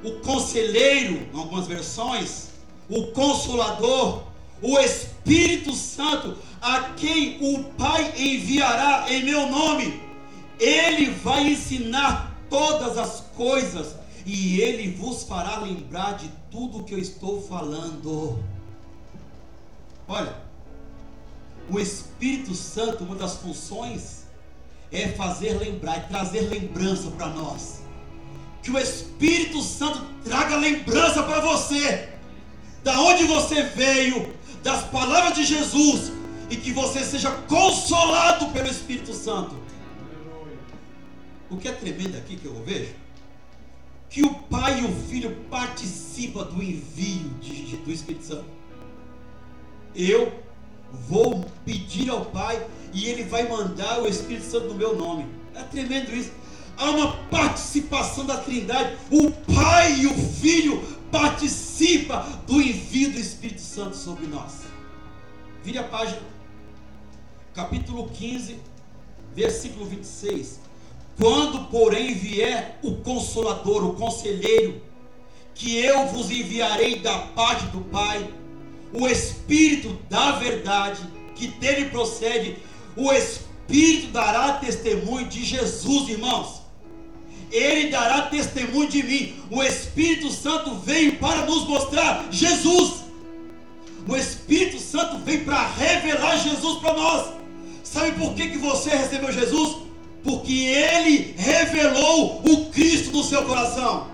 o 0.03 0.11
conselheiro, 0.21 1.27
em 1.33 1.37
algumas 1.37 1.67
versões, 1.67 2.49
o 2.89 3.07
consolador, 3.07 4.23
o 4.61 4.79
Espírito 4.79 5.73
Santo, 5.73 6.37
a 6.61 6.93
quem 6.93 7.37
o 7.41 7.63
Pai 7.75 8.13
enviará 8.17 9.05
em 9.09 9.23
meu 9.23 9.47
nome, 9.47 10.01
ele 10.59 11.09
vai 11.11 11.49
ensinar 11.49 12.35
todas 12.49 12.97
as 12.97 13.21
coisas 13.35 13.95
e 14.25 14.59
ele 14.61 14.91
vos 14.91 15.23
fará 15.23 15.59
lembrar 15.59 16.17
de 16.17 16.29
tudo 16.51 16.83
que 16.83 16.93
eu 16.93 16.99
estou 16.99 17.41
falando. 17.41 18.43
Olha, 20.07 20.48
o 21.71 21.79
Espírito 21.79 22.53
Santo, 22.55 23.03
uma 23.03 23.15
das 23.15 23.35
funções 23.37 24.23
é 24.91 25.09
fazer 25.09 25.53
lembrar, 25.57 25.97
é 25.97 25.99
trazer 26.01 26.41
lembrança 26.41 27.11
para 27.11 27.27
nós. 27.27 27.81
Que 28.63 28.71
o 28.71 28.79
Espírito 28.79 29.61
Santo 29.61 30.01
traga 30.23 30.55
lembrança 30.57 31.23
para 31.23 31.39
você, 31.39 32.09
da 32.83 32.99
onde 32.99 33.23
você 33.25 33.63
veio, 33.63 34.33
das 34.63 34.83
palavras 34.85 35.35
de 35.35 35.45
Jesus, 35.45 36.11
e 36.49 36.55
que 36.55 36.71
você 36.71 37.03
seja 37.03 37.31
consolado 37.47 38.47
pelo 38.47 38.67
Espírito 38.67 39.13
Santo. 39.13 39.55
O 41.49 41.57
que 41.57 41.67
é 41.67 41.71
tremendo 41.71 42.17
aqui 42.17 42.35
que 42.35 42.45
eu 42.45 42.63
vejo, 42.63 42.93
que 44.09 44.23
o 44.23 44.33
Pai 44.33 44.81
e 44.81 44.85
o 44.85 44.95
Filho 45.07 45.45
participam 45.49 46.43
do 46.43 46.61
envio 46.61 47.29
de, 47.41 47.77
do 47.77 47.91
Espírito 47.91 48.25
Santo. 48.25 48.45
Eu 49.95 50.48
vou 51.07 51.45
pedir 51.65 52.09
ao 52.09 52.25
Pai 52.25 52.65
e 52.93 53.05
Ele 53.05 53.23
vai 53.23 53.47
mandar 53.47 54.01
o 54.01 54.07
Espírito 54.07 54.45
Santo 54.45 54.67
no 54.67 54.75
meu 54.75 54.95
nome. 54.95 55.27
É 55.55 55.63
tremendo 55.63 56.15
isso. 56.15 56.31
Há 56.77 56.91
uma 56.91 57.11
participação 57.29 58.25
da 58.25 58.37
Trindade. 58.37 58.97
O 59.11 59.31
Pai 59.31 59.99
e 59.99 60.07
o 60.07 60.13
Filho 60.13 60.81
participam 61.11 62.25
do 62.47 62.61
envio 62.61 63.11
do 63.11 63.19
Espírito 63.19 63.61
Santo 63.61 63.97
sobre 63.97 64.27
nós. 64.27 64.63
Vire 65.63 65.77
a 65.77 65.83
página, 65.83 66.21
capítulo 67.53 68.09
15, 68.09 68.57
versículo 69.35 69.85
26. 69.85 70.59
Quando, 71.17 71.65
porém, 71.65 72.13
vier 72.13 72.79
o 72.81 72.95
Consolador, 72.97 73.83
o 73.83 73.93
Conselheiro, 73.95 74.81
que 75.53 75.77
eu 75.77 76.07
vos 76.07 76.31
enviarei 76.31 76.99
da 76.99 77.17
parte 77.19 77.65
do 77.67 77.81
Pai, 77.81 78.33
o 78.93 79.07
Espírito 79.07 79.97
da 80.09 80.33
verdade, 80.33 81.01
que 81.35 81.47
dele 81.47 81.89
procede, 81.89 82.57
o 82.95 83.11
Espírito 83.11 84.11
dará 84.11 84.53
testemunho 84.53 85.27
de 85.27 85.43
Jesus, 85.43 86.09
irmãos. 86.09 86.59
Ele 87.51 87.89
dará 87.89 88.23
testemunho 88.23 88.89
de 88.89 89.01
mim. 89.01 89.35
O 89.49 89.63
Espírito 89.63 90.29
Santo 90.31 90.75
veio 90.75 91.15
para 91.15 91.45
nos 91.45 91.67
mostrar 91.67 92.27
Jesus. 92.31 93.05
O 94.07 94.15
Espírito 94.15 94.79
Santo 94.79 95.17
veio 95.19 95.45
para 95.45 95.67
revelar 95.67 96.37
Jesus 96.37 96.79
para 96.79 96.93
nós. 96.93 97.33
Sabe 97.83 98.11
por 98.13 98.33
que, 98.35 98.49
que 98.49 98.57
você 98.57 98.91
recebeu 98.91 99.31
Jesus? 99.31 99.77
Porque 100.23 100.53
ele 100.53 101.33
revelou 101.37 102.41
o 102.45 102.65
Cristo 102.67 103.11
no 103.11 103.23
seu 103.23 103.43
coração. 103.43 104.07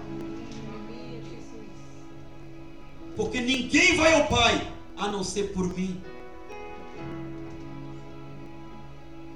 Porque 3.16 3.40
ninguém 3.40 3.96
vai 3.96 4.14
ao 4.14 4.28
Pai 4.28 4.72
a 4.98 5.08
não 5.08 5.24
ser 5.24 5.54
por 5.54 5.76
mim. 5.76 6.02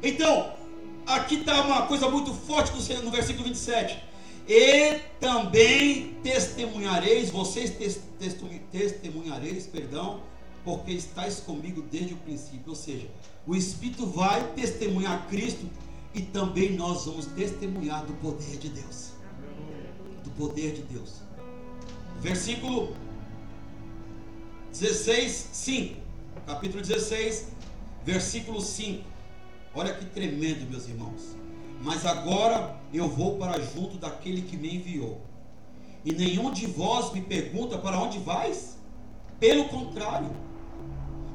Então, 0.01 0.53
aqui 1.05 1.35
está 1.35 1.61
uma 1.61 1.85
coisa 1.85 2.09
muito 2.09 2.33
forte 2.33 2.71
no 3.03 3.11
versículo 3.11 3.45
27. 3.45 4.09
E 4.47 4.95
também 5.19 6.15
testemunhareis, 6.23 7.29
vocês 7.29 7.71
testemunhareis, 8.71 9.67
perdão, 9.67 10.23
porque 10.63 10.91
estáis 10.91 11.39
comigo 11.39 11.81
desde 11.83 12.13
o 12.13 12.17
princípio. 12.17 12.69
Ou 12.69 12.75
seja, 12.75 13.07
o 13.45 13.55
Espírito 13.55 14.05
vai 14.05 14.43
testemunhar 14.53 15.27
Cristo 15.27 15.69
e 16.13 16.21
também 16.21 16.73
nós 16.73 17.05
vamos 17.05 17.27
testemunhar 17.27 18.05
do 18.05 18.13
poder 18.13 18.57
de 18.57 18.69
Deus. 18.69 19.11
Do 20.23 20.31
poder 20.31 20.73
de 20.73 20.81
Deus. 20.81 21.21
Versículo 22.19 22.95
16, 24.71 25.49
5. 25.51 26.01
Capítulo 26.45 26.81
16, 26.81 27.47
versículo 28.05 28.61
5. 28.61 29.03
Olha 29.73 29.93
que 29.93 30.05
tremendo, 30.05 30.69
meus 30.69 30.87
irmãos. 30.87 31.35
Mas 31.81 32.05
agora 32.05 32.75
eu 32.93 33.07
vou 33.07 33.37
para 33.37 33.59
junto 33.61 33.97
daquele 33.97 34.41
que 34.41 34.57
me 34.57 34.75
enviou. 34.75 35.21
E 36.03 36.11
nenhum 36.11 36.51
de 36.51 36.65
vós 36.65 37.13
me 37.13 37.21
pergunta 37.21 37.77
para 37.77 37.99
onde 37.99 38.19
vais? 38.19 38.77
Pelo 39.39 39.65
contrário, 39.65 40.29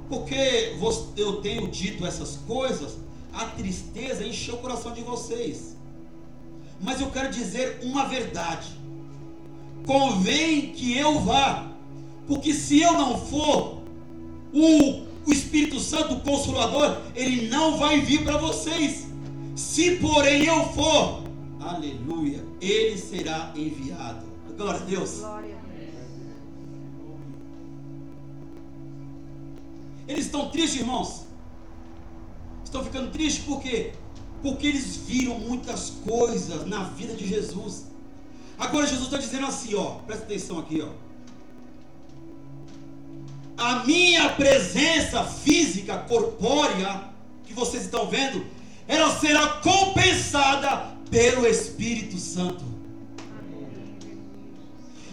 porque 0.09 0.77
eu 1.17 1.41
tenho 1.41 1.69
dito 1.69 2.07
essas 2.07 2.37
coisas, 2.47 2.99
a 3.33 3.47
tristeza 3.47 4.27
encheu 4.27 4.57
o 4.57 4.59
coração 4.59 4.93
de 4.93 5.01
vocês. 5.03 5.77
Mas 6.81 7.01
eu 7.01 7.11
quero 7.11 7.31
dizer 7.31 7.81
uma 7.83 8.07
verdade: 8.07 8.69
convém 9.87 10.73
que 10.73 10.97
eu 10.97 11.21
vá, 11.21 11.74
porque 12.27 12.55
se 12.55 12.81
eu 12.81 12.93
não 12.93 13.19
for, 13.19 13.83
o, 14.53 15.07
o 15.27 15.33
Espírito 15.33 15.79
Santo, 15.79 16.15
o 16.15 16.21
Consolador, 16.21 17.03
ele 17.15 17.49
não 17.49 17.77
vai 17.77 18.01
vir 18.01 18.25
para 18.25 18.39
vocês. 18.39 19.07
Se 19.55 19.97
porém 19.97 20.45
eu 20.45 20.65
for, 20.73 21.23
aleluia, 21.61 22.45
ele 22.61 22.97
será 22.99 23.53
enviado. 23.55 24.25
Glória 24.57 24.81
a 24.81 24.85
Deus. 24.85 25.19
Glória 25.19 25.57
a 25.57 25.69
Deus. 25.69 25.95
Eles 30.09 30.27
estão 30.27 30.49
tristes, 30.51 30.81
irmãos. 30.81 31.25
Estão 32.65 32.85
ficando 32.85 33.11
tristes 33.11 33.45
por 33.45 33.61
quê? 33.61 33.93
Porque 34.43 34.67
eles 34.67 34.97
viram 34.97 35.39
muitas 35.39 35.91
coisas 35.91 36.67
na 36.67 36.85
vida 36.85 37.15
de 37.15 37.27
Jesus. 37.27 37.87
Agora 38.59 38.87
Jesus 38.87 39.07
está 39.07 39.19
dizendo 39.19 39.47
assim, 39.47 39.75
ó, 39.75 39.97
presta 40.07 40.25
atenção 40.25 40.59
aqui, 40.59 40.81
ó 40.81 41.04
a 43.57 43.85
minha 43.85 44.31
presença 44.31 45.25
física, 45.25 45.99
corpórea, 45.99 47.05
que 47.45 47.53
vocês 47.53 47.85
estão 47.85 48.09
vendo, 48.09 48.45
ela 48.87 49.15
será 49.19 49.47
compensada 49.61 50.95
pelo 51.11 51.47
Espírito 51.47 52.19
Santo. 52.19 52.65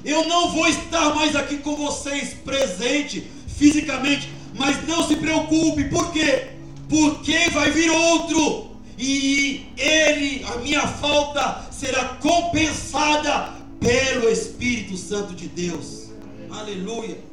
Eu 0.03 0.27
não 0.27 0.51
vou 0.51 0.67
estar 0.67 1.13
mais 1.13 1.35
aqui 1.35 1.57
com 1.57 1.75
vocês 1.75 2.33
presente 2.33 3.29
fisicamente, 3.47 4.29
mas 4.55 4.85
não 4.87 5.07
se 5.07 5.15
preocupe, 5.15 5.85
por 5.85 6.11
quê? 6.11 6.47
Porque 6.89 7.49
vai 7.51 7.69
vir 7.71 7.89
outro 7.89 8.71
e 8.97 9.67
ele, 9.77 10.43
a 10.45 10.57
minha 10.57 10.87
falta 10.87 11.67
será 11.71 12.05
compensada 12.15 13.53
pelo 13.79 14.29
Espírito 14.29 14.97
Santo 14.97 15.33
de 15.33 15.47
Deus. 15.47 16.09
Aleluia. 16.49 17.30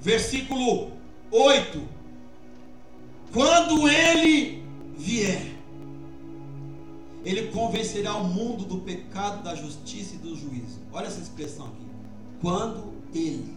Versículo 0.00 0.92
8. 1.30 1.82
Quando 3.32 3.88
ele 3.88 4.64
vier, 4.96 5.54
ele 7.24 7.48
convencerá 7.48 8.16
o 8.16 8.24
mundo 8.24 8.64
do 8.64 8.78
pecado, 8.78 9.42
da 9.42 9.54
justiça 9.54 10.14
e 10.14 10.18
do 10.18 10.34
juízo. 10.34 10.80
Olha 10.92 11.06
essa 11.06 11.20
expressão 11.20 11.66
aqui. 11.66 11.86
Quando 12.40 12.92
ele. 13.14 13.54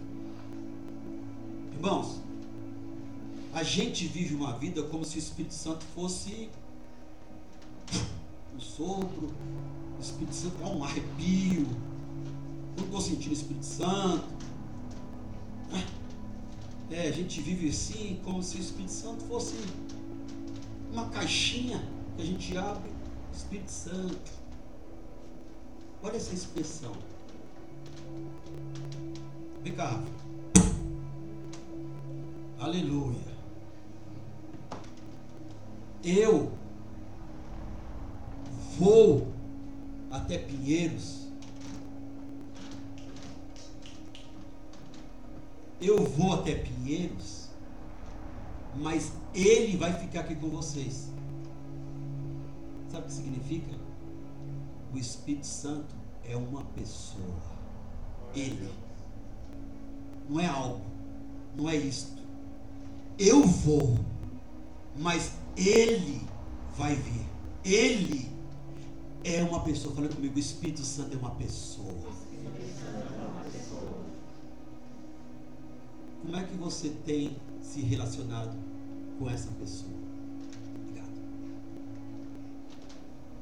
Irmãos, 1.73 2.21
a 3.53 3.63
gente 3.63 4.05
vive 4.05 4.35
uma 4.35 4.53
vida 4.57 4.83
como 4.83 5.05
se 5.05 5.17
o 5.17 5.19
Espírito 5.19 5.53
Santo 5.53 5.85
fosse 5.95 6.49
um 8.55 8.59
sopro, 8.59 9.31
o 9.97 10.01
Espírito 10.01 10.35
Santo 10.35 10.55
é 10.61 10.65
um 10.65 10.83
arrepio. 10.83 11.67
Não 12.77 12.85
estou 12.85 13.01
sentindo 13.01 13.31
o 13.31 13.33
Espírito 13.33 13.65
Santo. 13.65 14.27
É, 16.93 17.07
a 17.07 17.11
gente 17.11 17.41
vive 17.41 17.69
assim 17.69 18.19
como 18.23 18.43
se 18.43 18.55
o 18.55 18.59
Espírito 18.59 18.91
Santo 18.91 19.25
fosse 19.25 19.55
uma 20.91 21.09
caixinha 21.09 21.83
que 22.15 22.21
a 22.21 22.25
gente 22.25 22.55
abre 22.55 22.91
Espírito 23.33 23.71
Santo. 23.71 24.31
Olha 26.03 26.15
essa 26.15 26.35
expressão. 26.35 26.91
Vem 29.63 29.73
cá. 29.73 30.03
Aleluia. 32.59 33.33
Eu 36.03 36.51
vou 38.77 39.27
até 40.11 40.37
Pinheiros. 40.37 41.22
Eu 45.85 46.01
vou 46.05 46.31
até 46.31 46.55
Pinheiros, 46.55 47.49
mas 48.73 49.11
ele 49.35 49.75
vai 49.75 49.91
ficar 49.93 50.21
aqui 50.21 50.33
com 50.33 50.47
vocês. 50.47 51.09
Sabe 52.89 53.03
o 53.03 53.07
que 53.07 53.13
significa? 53.13 53.75
O 54.93 54.97
Espírito 54.97 55.45
Santo 55.45 55.93
é 56.23 56.37
uma 56.37 56.63
pessoa. 56.63 57.41
Ele. 58.33 58.71
Não 60.29 60.39
é 60.39 60.47
algo. 60.47 60.85
Não 61.53 61.69
é 61.69 61.75
isto. 61.75 62.21
Eu 63.19 63.45
vou, 63.45 63.97
mas 64.97 65.33
ele 65.57 66.21
vai 66.77 66.95
vir. 66.95 67.25
Ele 67.65 68.29
é 69.23 69.43
uma 69.43 69.59
pessoa. 69.59 69.93
Fala 69.93 70.07
comigo, 70.07 70.37
o 70.37 70.39
Espírito 70.39 70.81
Santo 70.81 71.15
é 71.15 71.19
uma 71.19 71.31
pessoa. 71.31 72.02
Como 76.23 76.37
é 76.37 76.43
que 76.43 76.55
você 76.55 76.89
tem 77.05 77.35
se 77.61 77.81
relacionado 77.81 78.57
com 79.19 79.29
essa 79.29 79.51
pessoa? 79.51 80.03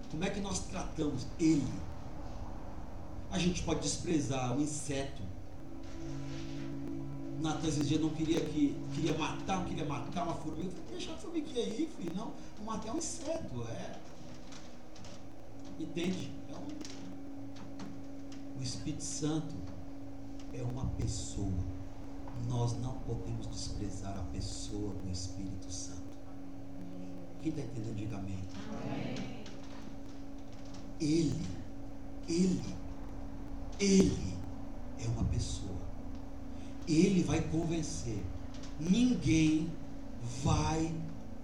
Como 0.09 0.25
é 0.25 0.29
que 0.29 0.41
nós 0.41 0.59
tratamos 0.65 1.25
ele? 1.39 1.71
A 3.29 3.39
gente 3.39 3.63
pode 3.63 3.81
desprezar 3.81 4.57
um 4.57 4.61
inseto. 4.61 5.21
Natan 7.39 7.67
esses 7.67 7.87
dias 7.87 8.01
não 8.01 8.09
queria 8.09 8.41
que 8.41 8.75
queria 8.93 9.17
matar, 9.17 9.63
queria 9.65 9.85
matar 9.85 10.23
uma 10.23 10.33
formiga. 10.33 10.73
Deixa 10.89 11.13
a 11.13 11.17
formiguinha 11.17 11.63
aí, 11.63 11.89
filho. 11.95 12.13
Não, 12.15 12.33
matar 12.65 12.89
é 12.89 12.91
um 12.91 12.97
inseto, 12.97 13.63
é. 13.69 13.99
Entende? 15.79 16.31
É. 16.49 16.55
O 18.59 18.63
Espírito 18.63 19.03
Santo 19.03 19.55
é 20.51 20.61
uma 20.63 20.87
pessoa. 20.97 21.80
Nós 22.47 22.77
não 22.79 22.93
podemos 22.99 23.47
desprezar 23.47 24.17
a 24.17 24.23
pessoa 24.33 24.93
do 24.95 25.09
Espírito 25.11 25.71
Santo. 25.71 26.01
Quem 27.41 27.49
está 27.51 27.61
entendendo, 27.61 27.95
diga 27.95 28.17
amém. 28.17 28.37
amém. 28.83 29.41
Ele, 30.99 31.41
ele, 32.29 32.75
ele 33.79 34.33
é 34.99 35.07
uma 35.07 35.23
pessoa. 35.25 35.81
Ele 36.87 37.23
vai 37.23 37.41
convencer. 37.41 38.21
Ninguém 38.79 39.71
vai 40.43 40.93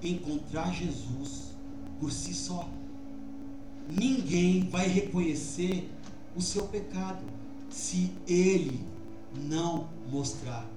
encontrar 0.03 0.71
Jesus 0.71 1.55
por 1.99 2.11
si 2.11 2.33
só. 2.33 2.69
Ninguém 3.89 4.69
vai 4.69 4.87
reconhecer 4.87 5.89
o 6.35 6.41
seu 6.41 6.67
pecado 6.67 7.23
se 7.69 8.11
ele 8.27 8.85
não 9.33 9.89
mostrar. 10.11 10.76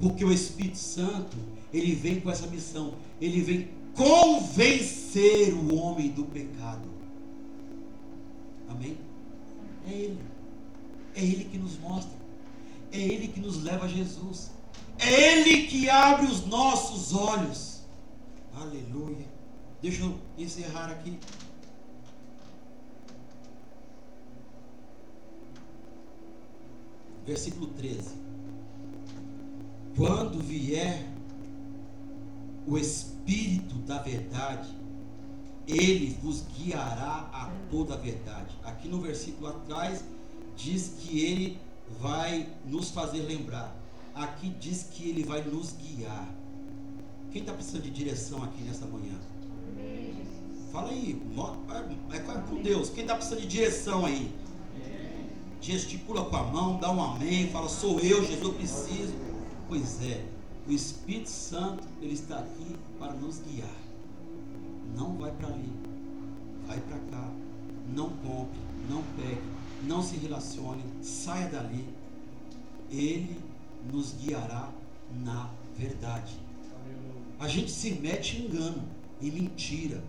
Porque 0.00 0.24
o 0.24 0.32
Espírito 0.32 0.78
Santo, 0.78 1.36
ele 1.72 1.94
vem 1.94 2.20
com 2.20 2.30
essa 2.30 2.46
missão. 2.46 2.94
Ele 3.20 3.42
vem 3.42 3.68
convencer 3.94 5.52
o 5.52 5.74
homem 5.74 6.10
do 6.10 6.24
pecado. 6.24 6.88
Amém? 8.68 8.96
É 9.86 9.92
Ele. 9.92 10.18
É 11.14 11.22
Ele 11.22 11.44
que 11.44 11.58
nos 11.58 11.78
mostra. 11.78 12.16
É 12.92 12.98
Ele 12.98 13.28
que 13.28 13.40
nos 13.40 13.62
leva 13.62 13.84
a 13.84 13.88
Jesus. 13.88 14.50
É 14.98 15.38
Ele 15.38 15.66
que 15.66 15.90
abre 15.90 16.26
os 16.26 16.46
nossos 16.46 17.14
olhos. 17.14 17.82
Aleluia. 18.54 19.26
Deixa 19.82 20.02
eu 20.02 20.18
encerrar 20.38 20.90
aqui. 20.90 21.18
Versículo 27.26 27.68
13. 27.68 28.19
Quando 29.96 30.38
vier 30.38 31.06
o 32.66 32.78
Espírito 32.78 33.74
da 33.86 33.98
Verdade, 33.98 34.68
ele 35.66 36.16
vos 36.22 36.44
guiará 36.56 37.30
a 37.32 37.50
toda 37.70 37.94
a 37.94 37.96
verdade. 37.96 38.56
Aqui 38.64 38.88
no 38.88 39.00
versículo 39.00 39.48
atrás 39.48 40.04
diz 40.56 40.94
que 40.98 41.20
ele 41.20 41.58
vai 42.00 42.48
nos 42.66 42.90
fazer 42.90 43.20
lembrar. 43.22 43.74
Aqui 44.14 44.50
diz 44.60 44.86
que 44.90 45.08
ele 45.08 45.24
vai 45.24 45.42
nos 45.42 45.72
guiar. 45.72 46.28
Quem 47.30 47.42
está 47.42 47.52
precisando 47.52 47.82
de 47.82 47.90
direção 47.90 48.42
aqui 48.42 48.62
nessa 48.62 48.86
manhã? 48.86 49.14
Fala 50.72 50.90
aí, 50.90 51.20
é, 52.10 52.16
é 52.16 52.20
com 52.20 52.62
Deus. 52.62 52.90
Quem 52.90 53.02
está 53.02 53.14
precisando 53.14 53.40
de 53.40 53.48
direção 53.48 54.04
aí? 54.04 54.32
Gesticula 55.60 56.24
com 56.24 56.36
a 56.36 56.42
mão, 56.44 56.78
dá 56.78 56.90
um 56.90 57.02
amém, 57.02 57.48
fala, 57.50 57.68
sou 57.68 58.00
eu, 58.00 58.24
Jesus, 58.24 58.42
eu 58.42 58.52
preciso. 58.54 59.29
Pois 59.70 60.02
é, 60.02 60.26
o 60.66 60.72
Espírito 60.72 61.30
Santo, 61.30 61.86
ele 62.02 62.14
está 62.14 62.40
aqui 62.40 62.74
para 62.98 63.12
nos 63.12 63.38
guiar. 63.38 63.70
Não 64.96 65.16
vai 65.16 65.30
para 65.30 65.46
ali, 65.46 65.72
vai 66.66 66.80
para 66.80 66.98
cá. 66.98 67.32
Não 67.94 68.10
compre, 68.10 68.58
não 68.88 69.00
pegue, 69.16 69.40
não 69.84 70.02
se 70.02 70.16
relacione, 70.16 70.82
saia 71.00 71.48
dali. 71.48 71.86
Ele 72.90 73.40
nos 73.92 74.12
guiará 74.14 74.72
na 75.24 75.48
verdade. 75.78 76.34
A 77.38 77.46
gente 77.46 77.70
se 77.70 77.92
mete 77.92 78.38
em 78.38 78.46
engano, 78.46 78.82
em 79.22 79.30
mentira. 79.30 80.02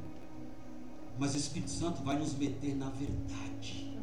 Mas 1.19 1.35
o 1.35 1.37
Espírito 1.37 1.69
Santo 1.69 2.01
vai 2.01 2.17
nos 2.17 2.33
meter 2.33 2.75
na 2.75 2.89
verdade. 2.89 3.95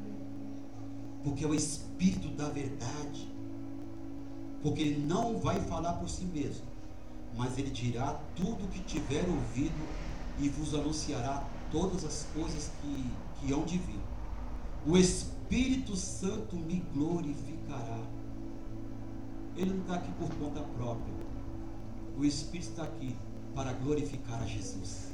Porque 1.25 1.45
é 1.45 1.49
o 1.49 1.55
Espírito 1.55 2.29
da 2.29 2.49
verdade. 2.49 3.38
Porque 4.63 4.83
ele 4.83 5.07
não 5.07 5.39
vai 5.39 5.61
falar 5.61 5.95
por 5.95 6.09
si 6.09 6.25
mesmo, 6.25 6.67
mas 7.37 7.57
ele 7.59 7.71
dirá 7.71 8.21
tudo 8.35 8.65
o 8.65 8.69
que 8.69 8.81
tiver 8.81 9.25
ouvido 9.29 9.89
e 10.41 10.49
vos 10.49 10.75
anunciará 10.75 11.45
todas 11.71 12.05
as 12.05 12.27
coisas 12.35 12.71
que, 12.81 13.11
que 13.41 13.53
hão 13.53 13.65
de 13.65 13.79
vir. 13.79 14.01
O 14.87 14.97
Espírito 14.97 15.97
Santo 15.97 16.57
me 16.57 16.83
glorificará. 16.95 18.01
Ele 19.57 19.73
não 19.73 19.83
está 19.83 19.95
aqui 19.95 20.13
por 20.13 20.29
conta 20.37 20.61
própria. 20.61 21.15
O 22.17 22.25
Espírito 22.25 22.71
está 22.71 22.85
aqui 22.85 23.15
para 23.55 23.73
glorificar 23.73 24.43
a 24.43 24.47
Jesus. 24.47 25.09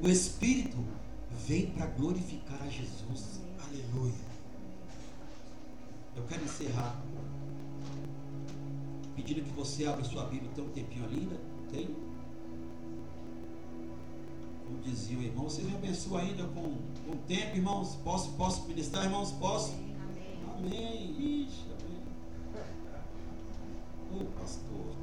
O 0.00 0.08
Espírito 0.08 0.76
vem 1.46 1.66
para 1.68 1.86
glorificar 1.86 2.60
a 2.62 2.68
Jesus. 2.68 3.40
Aleluia. 3.64 4.34
Eu 6.16 6.22
quero 6.24 6.44
encerrar 6.44 7.00
pedindo 9.14 9.42
que 9.42 9.50
você 9.50 9.86
abra 9.86 10.04
sua 10.04 10.24
Bíblia. 10.24 10.50
Tem 10.54 10.64
um 10.64 10.70
tempinho 10.70 11.04
ali 11.04 11.20
ainda? 11.20 11.40
Tem? 11.70 11.88
como 14.74 14.80
dizia 14.82 15.18
o 15.18 15.22
irmão, 15.22 15.44
você 15.44 15.62
me 15.62 15.74
abençoa 15.74 16.20
ainda 16.20 16.44
com, 16.48 16.78
com 17.06 17.16
tempo, 17.28 17.56
irmãos. 17.56 17.96
Posso, 18.02 18.32
posso 18.32 18.66
ministrar, 18.66 19.04
irmãos? 19.04 19.30
Posso? 19.32 19.72
Amém. 19.72 20.76
amém. 20.76 21.44
Ixi, 21.44 21.66
amém. 21.70 22.02
Ô 24.20 24.24
pastor, 24.40 24.96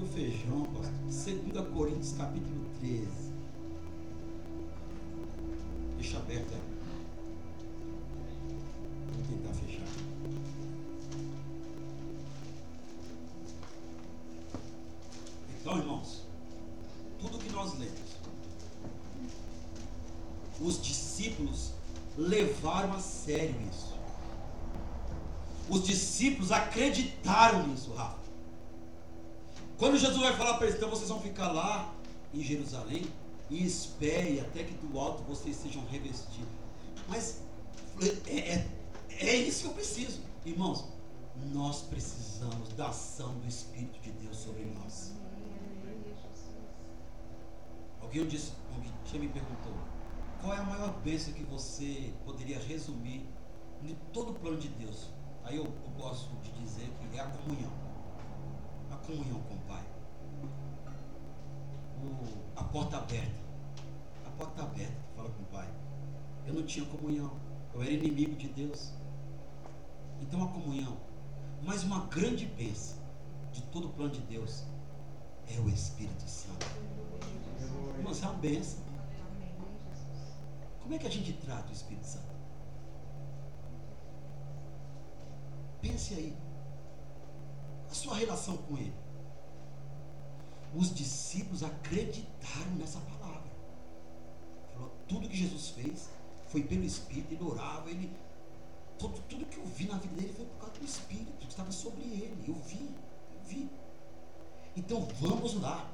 o 0.00 0.06
feijão, 0.06 0.62
pastor. 0.64 0.88
2 1.08 1.68
Coríntios 1.72 2.12
capítulo 2.12 2.64
13. 2.80 3.06
Deixa 5.96 6.18
aberto 6.18 6.54
aí. 6.54 6.62
Vou 9.12 9.24
tentar 9.26 9.54
fechar. 9.54 9.77
Sério 23.28 23.54
isso. 23.70 23.94
Os 25.68 25.86
discípulos 25.86 26.50
acreditaram 26.50 27.66
nisso, 27.66 27.92
Rafa. 27.92 28.16
Quando 29.76 29.98
Jesus 29.98 30.18
vai 30.18 30.34
falar 30.34 30.54
para 30.54 30.66
eles, 30.66 30.76
então 30.76 30.88
vocês 30.88 31.10
vão 31.10 31.20
ficar 31.20 31.52
lá 31.52 31.94
em 32.32 32.42
Jerusalém 32.42 33.06
e 33.50 33.64
espere 33.64 34.40
até 34.40 34.64
que 34.64 34.74
do 34.74 34.98
alto 34.98 35.22
vocês 35.24 35.56
sejam 35.56 35.84
revestidos. 35.90 36.48
Mas 37.06 37.42
é, 38.26 38.32
é, 38.32 38.66
é 39.10 39.36
isso 39.36 39.62
que 39.62 39.66
eu 39.68 39.74
preciso. 39.74 40.20
Irmãos, 40.46 40.86
nós 41.52 41.82
precisamos 41.82 42.70
da 42.70 42.88
ação 42.88 43.34
do 43.34 43.46
Espírito 43.46 44.00
de 44.00 44.10
Deus 44.12 44.38
sobre 44.38 44.64
nós. 44.64 45.12
Alguém 48.00 48.26
disse, 48.26 48.52
alguém 48.72 49.20
me 49.20 49.28
perguntou, 49.28 49.74
qual 50.40 50.54
é 50.54 50.58
a 50.58 50.62
maior 50.62 50.92
bênção 51.00 51.32
que 51.32 51.42
você 51.44 52.12
poderia 52.24 52.58
resumir 52.58 53.28
de 53.82 53.94
todo 54.12 54.30
o 54.30 54.34
plano 54.34 54.58
de 54.58 54.68
Deus? 54.68 55.08
Aí 55.44 55.56
eu, 55.56 55.64
eu 55.64 55.90
gosto 55.96 56.30
de 56.42 56.50
dizer 56.52 56.88
que 56.90 57.16
é 57.16 57.20
a 57.20 57.26
comunhão. 57.26 57.72
A 58.90 58.96
comunhão 58.96 59.40
com 59.42 59.54
o 59.54 59.58
Pai. 59.60 59.84
O, 62.02 62.60
a 62.60 62.64
porta 62.64 62.98
aberta. 62.98 63.40
A 64.26 64.30
porta 64.30 64.62
aberta, 64.62 64.96
fala 65.16 65.30
com 65.30 65.42
o 65.42 65.46
Pai. 65.46 65.68
Eu 66.46 66.54
não 66.54 66.62
tinha 66.64 66.86
comunhão. 66.86 67.32
Eu 67.74 67.82
era 67.82 67.90
inimigo 67.90 68.36
de 68.36 68.48
Deus. 68.48 68.92
Então 70.20 70.44
a 70.44 70.48
comunhão. 70.48 70.96
Mas 71.62 71.82
uma 71.82 72.06
grande 72.06 72.46
bênção 72.46 72.98
de 73.52 73.62
todo 73.62 73.88
o 73.88 73.90
plano 73.90 74.12
de 74.12 74.20
Deus 74.20 74.64
é 75.48 75.58
o 75.58 75.68
Espírito 75.68 76.28
Santo. 76.28 76.66
Irmãos, 77.96 78.22
é 78.22 78.26
uma 78.26 78.34
bênção. 78.34 78.87
Como 80.88 80.96
é 80.96 81.00
que 81.00 81.06
a 81.06 81.10
gente 81.10 81.34
trata 81.34 81.68
o 81.68 81.72
Espírito 81.74 82.06
Santo? 82.06 82.34
Pense 85.82 86.14
aí. 86.14 86.34
A 87.90 87.94
sua 87.94 88.16
relação 88.16 88.56
com 88.56 88.78
ele. 88.78 88.94
Os 90.74 90.94
discípulos 90.94 91.62
acreditaram 91.62 92.70
nessa 92.78 93.00
palavra. 93.00 93.50
Falou, 94.72 94.90
tudo 95.06 95.28
que 95.28 95.36
Jesus 95.36 95.68
fez 95.68 96.08
foi 96.46 96.62
pelo 96.62 96.84
Espírito, 96.84 97.34
ele 97.34 97.44
orava, 97.44 97.90
ele. 97.90 98.10
Tudo, 98.98 99.20
tudo 99.28 99.44
que 99.44 99.58
eu 99.58 99.66
vi 99.66 99.88
na 99.88 99.98
vida 99.98 100.16
dele 100.16 100.32
foi 100.32 100.46
por 100.46 100.56
causa 100.56 100.78
do 100.78 100.86
Espírito 100.86 101.32
que 101.38 101.48
estava 101.48 101.70
sobre 101.70 102.00
ele. 102.00 102.44
Eu 102.48 102.54
vi, 102.54 102.96
eu 103.34 103.40
vi. 103.44 103.70
Então 104.74 105.06
vamos 105.20 105.60
lá. 105.60 105.86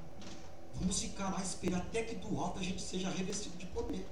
Vamos 0.74 1.00
ficar 1.00 1.30
lá 1.30 1.42
esperar 1.42 1.80
até 1.80 2.04
que 2.04 2.14
do 2.14 2.38
alto 2.38 2.60
a 2.60 2.62
gente 2.62 2.80
seja 2.80 3.10
revestido 3.10 3.56
de 3.56 3.66
poder 3.66 4.06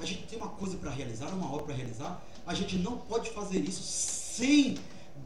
a 0.00 0.04
gente 0.04 0.26
tem 0.26 0.38
uma 0.38 0.48
coisa 0.48 0.76
para 0.76 0.90
realizar, 0.90 1.28
uma 1.28 1.50
obra 1.50 1.66
para 1.66 1.74
realizar, 1.74 2.22
a 2.46 2.54
gente 2.54 2.76
não 2.76 2.98
pode 2.98 3.30
fazer 3.30 3.58
isso 3.60 3.82
sem 3.82 4.78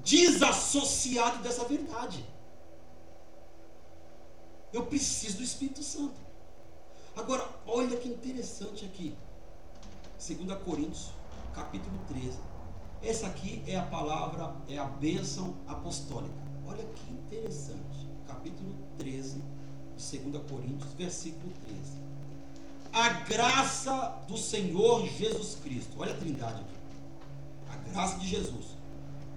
desassociado 0.05 1.43
dessa 1.43 1.64
verdade. 1.64 2.25
Eu 4.73 4.87
preciso 4.87 5.39
do 5.39 5.43
Espírito 5.43 5.83
Santo. 5.83 6.14
Agora, 7.16 7.47
olha 7.66 7.97
que 7.97 8.09
interessante 8.09 8.85
aqui. 8.85 9.16
2 10.16 10.62
Coríntios, 10.62 11.11
capítulo 11.53 11.99
13. 12.09 12.39
Essa 13.03 13.27
aqui 13.27 13.62
é 13.66 13.77
a 13.77 13.83
palavra, 13.83 14.55
é 14.68 14.79
a 14.79 14.85
bênção 14.85 15.57
apostólica. 15.66 16.35
Olha 16.66 16.85
que 16.85 17.12
interessante. 17.12 18.09
Capítulo 18.29 18.77
13, 18.99 19.43
2 19.97 20.43
Coríntios, 20.49 20.93
versículo 20.93 21.53
13 21.66 22.10
a 22.93 23.09
graça 23.09 24.18
do 24.26 24.36
Senhor 24.36 25.07
Jesus 25.07 25.57
Cristo. 25.62 25.97
Olha 25.99 26.12
a 26.12 26.16
trindade 26.16 26.61
aqui. 26.61 26.74
A 27.70 27.76
graça 27.91 28.18
de 28.18 28.26
Jesus. 28.26 28.66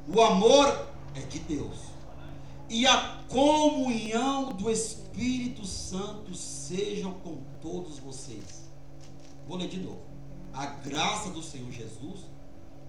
O 0.07 0.21
amor 0.21 0.87
é 1.15 1.21
de 1.21 1.39
Deus. 1.39 1.77
E 2.69 2.87
a 2.87 3.19
comunhão 3.29 4.53
do 4.53 4.69
Espírito 4.71 5.65
Santo 5.65 6.33
sejam 6.35 7.13
com 7.19 7.37
todos 7.61 7.99
vocês. 7.99 8.63
Vou 9.47 9.57
ler 9.57 9.69
de 9.69 9.79
novo. 9.79 10.01
A 10.53 10.65
graça 10.65 11.29
do 11.29 11.41
Senhor 11.41 11.71
Jesus, 11.71 12.21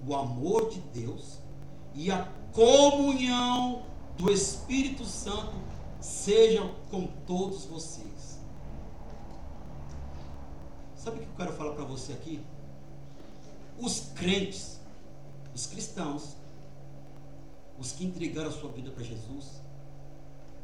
o 0.07 0.15
amor 0.15 0.71
de 0.71 0.81
Deus 1.01 1.39
e 1.95 2.11
a 2.11 2.29
comunhão 2.53 3.83
do 4.17 4.31
Espírito 4.31 5.05
Santo 5.05 5.55
sejam 6.01 6.75
com 6.91 7.07
todos 7.27 7.65
vocês. 7.65 8.14
Sabe 11.05 11.19
o 11.19 11.21
que 11.21 11.27
eu 11.27 11.37
quero 11.37 11.53
falar 11.53 11.73
para 11.73 11.85
você 11.85 12.15
aqui? 12.15 12.41
Os 13.79 14.09
crentes, 14.15 14.81
os 15.55 15.67
cristãos, 15.67 16.35
os 17.79 17.93
que 17.93 18.07
entregaram 18.07 18.49
a 18.49 18.53
sua 18.53 18.71
vida 18.71 18.91
para 18.91 19.05
Jesus, 19.05 19.61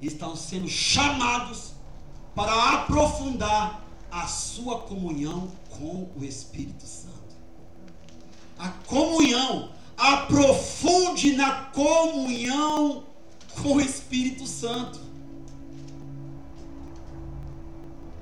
estão 0.01 0.35
sendo 0.35 0.67
chamados 0.67 1.73
para 2.35 2.73
aprofundar 2.73 3.85
a 4.11 4.27
sua 4.27 4.81
comunhão 4.81 5.53
com 5.69 6.09
o 6.17 6.25
Espírito 6.25 6.87
Santo. 6.87 7.37
A 8.59 8.71
comunhão, 8.87 9.73
aprofunde 9.95 11.37
na 11.37 11.67
comunhão 11.67 13.05
com 13.63 13.75
o 13.75 13.81
Espírito 13.81 14.47
Santo. 14.47 15.01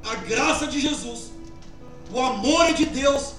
A 0.03 0.17
graça 0.17 0.67
de 0.67 0.81
Jesus 0.81 1.38
o 2.13 2.21
amor 2.21 2.73
de 2.75 2.87
Deus, 2.87 3.35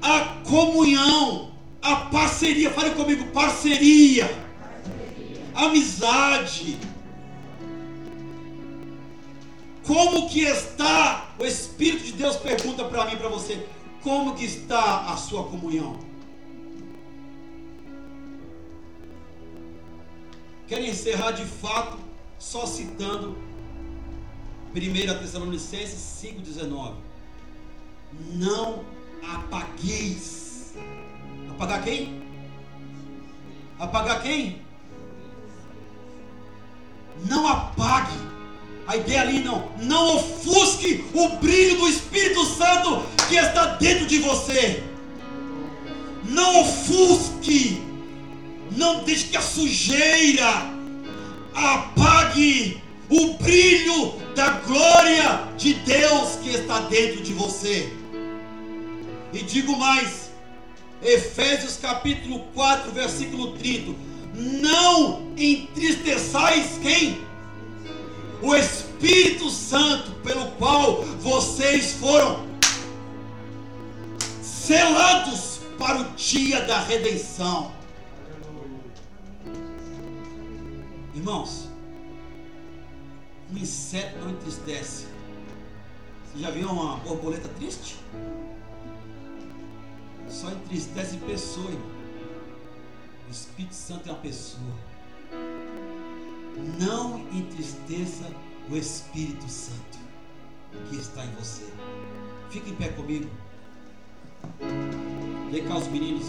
a 0.00 0.42
comunhão, 0.48 1.52
a 1.82 1.96
parceria. 1.96 2.70
Fale 2.70 2.90
comigo, 2.90 3.26
parceria, 3.26 4.26
parceria. 4.26 4.48
amizade. 5.54 6.78
Como 9.86 10.28
que 10.28 10.40
está? 10.40 11.34
O 11.38 11.44
Espírito 11.44 12.04
de 12.04 12.12
Deus 12.12 12.36
pergunta 12.36 12.84
para 12.84 13.06
mim, 13.06 13.16
para 13.16 13.28
você, 13.28 13.66
como 14.02 14.34
que 14.34 14.44
está 14.44 15.06
a 15.12 15.16
sua 15.16 15.44
comunhão? 15.44 15.98
Quero 20.66 20.84
encerrar 20.84 21.30
de 21.30 21.46
fato 21.46 21.98
só 22.38 22.66
citando 22.66 23.38
1 24.74 25.18
Tessalonicenses 25.18 26.22
5,19 26.22 27.07
não 28.32 28.84
apagueis. 29.22 30.74
Apagar 31.50 31.82
quem? 31.82 32.22
Apagar 33.78 34.22
quem? 34.22 34.62
Não 37.28 37.46
apague. 37.46 38.16
A 38.86 38.96
ideia 38.96 39.20
ali 39.20 39.40
não, 39.40 39.70
não 39.78 40.16
ofusque 40.16 41.04
o 41.12 41.28
brilho 41.36 41.78
do 41.78 41.88
Espírito 41.88 42.44
Santo 42.46 43.04
que 43.28 43.36
está 43.36 43.74
dentro 43.74 44.06
de 44.06 44.18
você. 44.18 44.82
Não 46.24 46.62
ofusque. 46.62 47.82
Não 48.76 49.02
deixe 49.04 49.24
que 49.24 49.36
a 49.36 49.42
sujeira 49.42 50.72
apague 51.54 52.80
o 53.10 53.34
brilho 53.34 54.14
da 54.34 54.50
glória 54.50 55.48
de 55.56 55.74
Deus 55.74 56.36
que 56.42 56.50
está 56.50 56.80
dentro 56.80 57.22
de 57.22 57.32
você. 57.32 57.97
E 59.38 59.42
digo 59.42 59.76
mais, 59.76 60.32
Efésios 61.00 61.76
capítulo 61.76 62.40
4, 62.54 62.90
versículo 62.90 63.56
30. 63.56 63.94
Não 64.34 65.32
entristeçais 65.36 66.76
quem? 66.82 67.24
O 68.42 68.52
Espírito 68.56 69.48
Santo, 69.48 70.10
pelo 70.24 70.50
qual 70.52 71.04
vocês 71.20 71.92
foram 71.92 72.48
selados 74.42 75.60
para 75.78 76.00
o 76.00 76.04
dia 76.16 76.62
da 76.62 76.80
redenção. 76.80 77.70
Irmãos, 81.14 81.68
um 83.52 83.56
inseto 83.56 84.18
não 84.18 84.30
entristece. 84.32 85.06
Você 86.24 86.42
já 86.42 86.50
viu 86.50 86.68
uma 86.68 86.96
borboleta 86.96 87.48
triste? 87.50 87.96
Só 90.28 90.50
entristece 90.50 91.16
pessoa, 91.18 91.70
irmão. 91.70 91.98
O 93.28 93.30
Espírito 93.30 93.74
Santo 93.74 94.08
é 94.08 94.12
uma 94.12 94.20
pessoa. 94.20 94.74
Não 96.78 97.20
entristeça 97.32 98.24
o 98.70 98.76
Espírito 98.76 99.48
Santo 99.48 99.98
que 100.88 100.96
está 100.96 101.24
em 101.24 101.30
você. 101.32 101.64
Fique 102.50 102.70
em 102.70 102.74
pé 102.74 102.88
comigo. 102.88 103.28
Vem 105.50 105.66
cá 105.66 105.76
os 105.76 105.88
meninos 105.88 106.26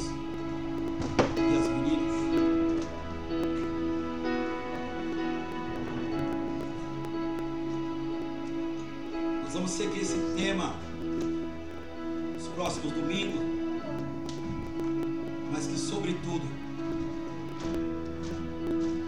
e 1.36 1.58
as 1.58 1.68
meninas. 1.68 2.16
Nós 9.44 9.54
vamos 9.54 9.72
seguir 9.72 10.00
esse 10.00 10.18
tema 10.36 10.74
nos 12.34 12.48
próximos 12.50 12.94
domingos. 12.94 13.59
Mas 15.60 15.68
que, 15.68 15.78
sobretudo, 15.78 16.48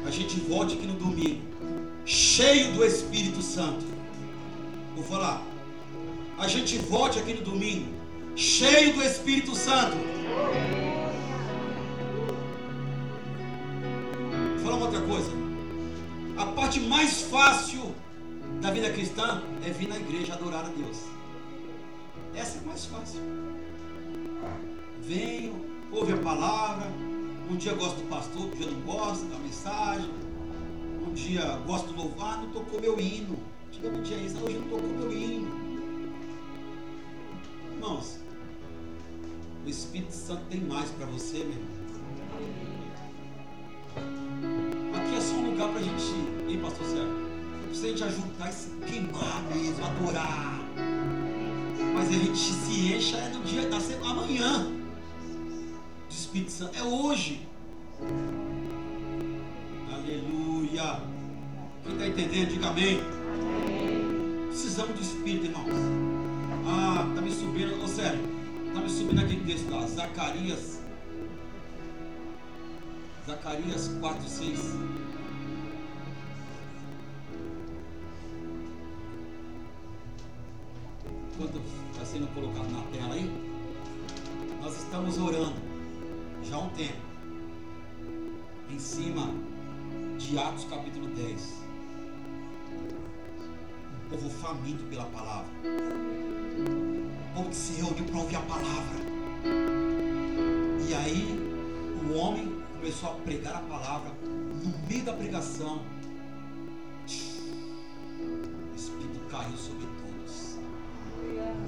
a 0.06 0.12
gente 0.12 0.38
volte 0.41 0.74
aqui 0.74 0.86
no 0.86 0.95
domingo 0.95 1.39
cheio 2.06 2.74
do 2.74 2.84
Espírito 2.84 3.41
Santo. 3.41 3.86
Vou 4.93 5.02
falar. 5.06 5.41
A 6.38 6.49
gente 6.49 6.78
volte 6.78 7.20
aqui 7.20 7.36
no 7.36 7.41
domingo 7.41 7.88
cheio 8.36 8.93
do 8.93 9.02
Espírito 9.02 9.56
Santo. 9.56 9.95
Vou 14.56 14.60
falar 14.62 14.76
uma 14.76 14.86
outra 14.88 15.02
coisa. 15.04 15.32
A 16.38 16.47
parte 16.47 16.82
mais 16.82 17.22
fácil 17.22 17.95
da 18.60 18.72
vida 18.72 18.89
cristã 18.89 19.41
é 19.66 19.70
vir 19.70 19.88
na 19.88 19.95
igreja 19.95 20.34
adorar 20.34 20.66
a 20.66 20.70
Deus. 20.70 20.97
Essa 22.36 22.58
é 22.58 22.62
mais 22.66 22.84
fácil. 22.88 23.22
Venho, 25.02 25.71
ouve 25.92 26.14
a 26.14 26.18
palavra. 26.18 26.88
Um 27.50 27.56
dia 27.58 27.74
gosto 27.74 27.98
do 27.98 28.08
pastor, 28.08 28.44
um 28.44 28.50
dia 28.52 28.68
não 28.68 28.82
gosto 28.82 29.26
da 29.26 29.38
mensagem. 29.38 30.10
Um 31.06 31.14
dia 31.14 31.58
gosto 31.66 31.88
do 31.88 32.02
louvar, 32.02 32.42
não 32.42 32.50
tocou 32.50 32.80
meu 32.80 33.00
hino. 33.00 33.38
Antigamente 33.68 34.14
é 34.14 34.18
isso, 34.18 34.38
hoje 34.44 34.58
não 34.58 34.70
tocou 34.70 34.88
meu 34.88 35.12
hino. 35.12 35.52
Irmãos, 37.74 38.20
o 39.66 39.70
Espírito 39.70 40.14
Santo 40.14 40.44
tem 40.50 40.62
mais 40.62 40.89
para 40.92 41.06
você, 41.08 41.39
meu 41.39 41.50
irmão. 41.50 41.82
Aqui 44.96 45.16
é 45.16 45.22
só 45.22 45.34
um 45.36 45.52
lugar 45.52 45.70
para 45.70 45.80
a 45.80 45.84
gente, 45.84 46.14
hein, 46.48 46.60
pastor 46.62 46.86
Sérgio? 46.86 47.32
Precisa 47.68 47.88
a 47.88 47.89
gente 47.89 48.04
ajudar 48.04 48.50
e 48.50 48.54
se 48.54 48.70
queimar 48.86 49.44
mesmo, 49.54 49.86
adorar. 49.86 50.60
Mas 51.94 52.10
a 52.10 52.12
gente 52.12 52.38
se 52.38 52.94
encha 52.94 53.18
é 53.18 53.30
no 53.30 53.44
dia 53.44 53.68
da 53.70 53.80
semana, 53.80 54.22
amanhã. 54.22 54.71
Espírito 56.32 56.52
Santo. 56.52 56.78
É 56.78 56.84
hoje. 56.84 57.46
Aleluia. 59.94 61.02
Quem 61.84 61.92
está 61.92 62.08
entendendo, 62.08 62.50
diga 62.52 62.70
amém. 62.70 63.02
Precisamos 64.48 64.96
do 64.96 65.02
Espírito, 65.02 65.48
irmãos. 65.48 65.74
Ah, 66.66 67.06
está 67.10 67.22
me 67.22 67.32
subindo, 67.34 67.84
ô 67.84 67.88
sério, 67.88 68.22
está 68.66 68.80
me 68.80 68.90
subindo 68.90 69.20
aquele 69.20 69.44
texto 69.44 69.70
lá, 69.72 69.86
Zacarias. 69.86 70.80
Zacarias 73.28 73.92
4, 74.00 74.30
6. 74.30 74.76
Enquanto 81.34 81.62
está 81.92 82.06
sendo 82.06 82.34
colocado 82.34 82.72
na 82.72 82.84
tela 82.84 83.16
aí, 83.16 83.30
nós 84.62 84.78
estamos 84.78 85.18
orando 85.18 85.71
já 86.52 86.58
há 86.58 86.60
um 86.60 86.70
tempo 86.72 86.99
em 88.70 88.78
cima 88.78 89.34
de 90.18 90.38
Atos 90.38 90.66
capítulo 90.66 91.08
10. 91.08 91.62
Um 93.95 94.10
povo 94.10 94.30
faminto 94.30 94.84
pela 94.84 95.06
palavra. 95.06 95.49
Um 95.64 97.34
povo 97.34 97.49
que 97.49 97.56
se 97.56 97.82
reuniu 97.82 98.04
para 98.04 98.18
ouvir 98.18 98.36
a 98.36 98.41
palavra. 98.41 98.99
E 100.89 100.93
aí 100.93 101.39
o 102.04 102.14
homem 102.18 102.62
começou 102.74 103.12
a 103.12 103.14
pregar 103.14 103.56
a 103.56 103.62
palavra. 103.62 104.12
No 104.22 104.88
meio 104.89 105.06
da 105.06 105.14
pregação, 105.14 105.82
o 107.06 108.76
Espírito 108.76 109.22
caiu 109.30 109.56
sobre 109.56 109.86
todos. 109.86 110.58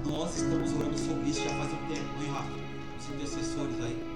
Nós 0.05 0.35
estamos 0.35 0.73
orando 0.73 0.97
sobre 0.97 1.29
isso 1.29 1.41
já 1.41 1.51
faz 1.51 1.71
um 1.71 1.87
tempo, 1.87 2.21
hein, 2.21 2.31
Rafa? 2.33 2.51
Os 2.99 3.09
intercessores 3.15 3.81
aí. 3.81 4.12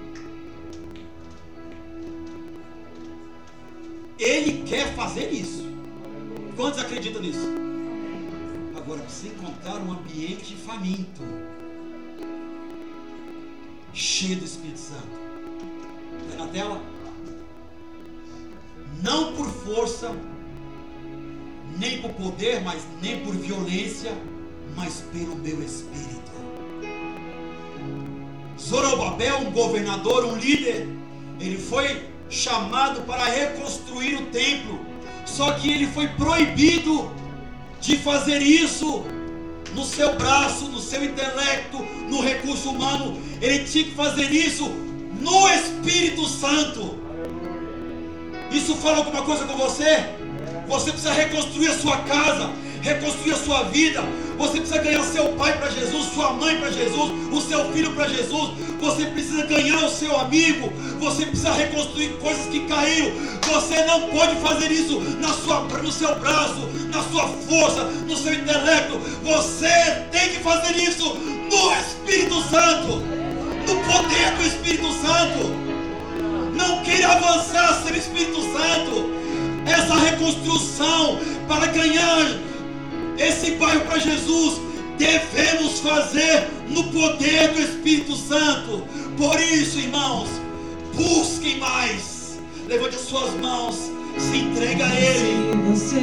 Ele 4.20 4.63
quer 4.63 4.93
fazer 4.95 5.32
isso. 5.32 5.65
Quantos 6.55 6.80
acreditam 6.80 7.22
nisso? 7.22 7.47
Agora 8.76 9.01
precisa 9.01 9.34
encontrar 9.34 9.78
um 9.78 9.91
ambiente 9.91 10.55
faminto, 10.55 11.22
cheio 13.93 14.38
do 14.38 14.45
Espírito 14.45 14.80
Santo. 14.80 15.07
Está 16.30 16.45
na 16.45 16.51
tela? 16.51 16.82
Não 19.03 19.36
por 19.36 19.47
força, 19.49 20.15
nem 21.78 22.01
por 22.01 22.11
poder, 22.13 22.61
mas 22.61 22.82
nem 23.01 23.24
por 23.24 23.36
violência, 23.36 24.11
mas 24.76 25.01
pelo 25.13 25.36
meu 25.36 25.61
Espírito. 25.61 26.32
Zorobabel, 28.59 29.39
um 29.41 29.51
governador, 29.51 30.26
um 30.26 30.36
líder, 30.38 30.88
ele 31.39 31.57
foi 31.57 32.07
chamado 32.30 33.01
para 33.01 33.25
reconstruir 33.25 34.15
o 34.15 34.25
templo. 34.28 34.80
Só 35.25 35.51
que 35.53 35.71
ele 35.71 35.88
foi 35.88 36.07
proibido 36.09 37.11
de 37.82 37.97
fazer 37.97 38.41
isso 38.41 39.05
no 39.73 39.86
seu 39.86 40.15
braço, 40.15 40.65
no 40.65 40.80
seu 40.80 41.03
intelecto, 41.03 41.78
no 42.09 42.21
recurso 42.21 42.69
humano. 42.69 43.19
Ele 43.41 43.65
tinha 43.65 43.84
que 43.84 43.91
fazer 43.91 44.32
isso 44.32 44.67
no 45.19 45.49
Espírito 45.49 46.25
Santo. 46.25 46.97
Isso 48.51 48.75
fala 48.75 48.97
alguma 48.97 49.23
coisa 49.23 49.45
com 49.45 49.57
você? 49.57 50.05
Você 50.67 50.91
precisa 50.91 51.13
reconstruir 51.13 51.67
a 51.67 51.78
sua 51.78 51.97
casa, 51.97 52.49
reconstruir 52.82 53.34
a 53.34 53.38
sua 53.38 53.63
vida. 53.63 54.01
Você 54.38 54.59
precisa 54.59 54.82
ganhar 54.82 55.03
seu 55.03 55.30
pai 55.34 55.57
para 55.57 55.69
Jesus, 55.69 56.13
sua 56.13 56.34
mãe 56.34 56.57
para 56.57 56.71
Jesus, 56.71 57.11
o 57.32 57.41
seu 57.41 57.71
filho 57.71 57.93
para 57.93 58.07
Jesus. 58.07 58.51
Você 58.80 59.05
precisa 59.05 59.45
ganhar 59.45 59.84
o 59.84 59.89
seu 59.89 60.15
amigo. 60.19 60.71
Você 60.99 61.25
precisa 61.25 61.51
reconstruir 61.53 62.09
coisas 62.19 62.45
que 62.47 62.61
caíram. 62.67 63.11
Você 63.53 63.84
não 63.86 64.09
pode 64.09 64.36
fazer 64.38 64.71
isso 64.71 64.99
na 65.19 65.30
sua, 65.30 65.61
no 65.61 65.91
seu 65.91 66.15
braço, 66.19 66.67
na 66.91 67.03
sua 67.03 67.28
força, 67.28 67.84
no 67.84 68.15
seu 68.17 68.34
intelecto. 68.34 68.99
Você 69.23 69.69
tem 70.11 70.30
que 70.30 70.39
fazer 70.39 70.75
isso 70.78 71.15
no 71.15 71.73
Espírito 71.73 72.41
Santo, 72.49 72.97
no 73.67 73.75
poder 73.91 74.32
do 74.38 74.43
Espírito 74.43 74.91
Santo. 74.93 75.67
Não 76.55 76.84
queira 76.84 77.13
avançar 77.13 77.82
sem 77.84 77.93
o 77.93 77.97
Espírito 77.97 78.41
Santo. 78.41 79.17
Essa 79.65 79.95
reconstrução 79.95 81.19
para 81.47 81.67
ganhar 81.67 82.25
esse 83.17 83.51
bairro 83.51 83.82
para 83.82 83.99
Jesus, 83.99 84.59
devemos 84.98 85.80
fazer 85.80 86.48
no 86.70 86.84
poder 86.86 87.54
do 87.54 87.62
Espírito 87.62 88.16
Santo. 88.16 88.84
Por 89.18 89.39
isso, 89.39 89.80
irmãos, 89.80 90.30
busquem 90.95 91.58
mais. 91.60 92.39
Levante 92.68 92.95
as 92.95 93.02
suas 93.02 93.34
mãos, 93.36 93.91
se 94.18 94.38
entrega 94.38 94.86
a 94.86 94.95
Ele. 94.95 95.76
Se 95.76 95.95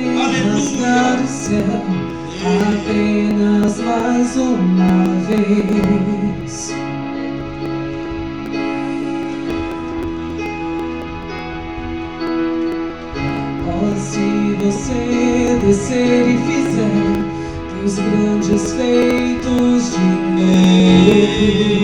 céu 1.26 2.04
apenas 2.44 3.78
mais 3.80 4.36
uma 4.36 5.04
vez. 5.26 6.72
Oh, 13.66 14.00
se 14.00 14.56
você 14.62 15.58
descer 15.64 16.28
e 16.28 16.38
fizer 16.38 16.63
teus 17.84 17.96
grandes 17.96 18.72
feitos 18.72 19.90
de 19.90 19.98
novo. 20.40 21.83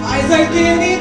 Paz, 0.02 0.30
harmonia. 0.30 0.84
É 0.84 0.91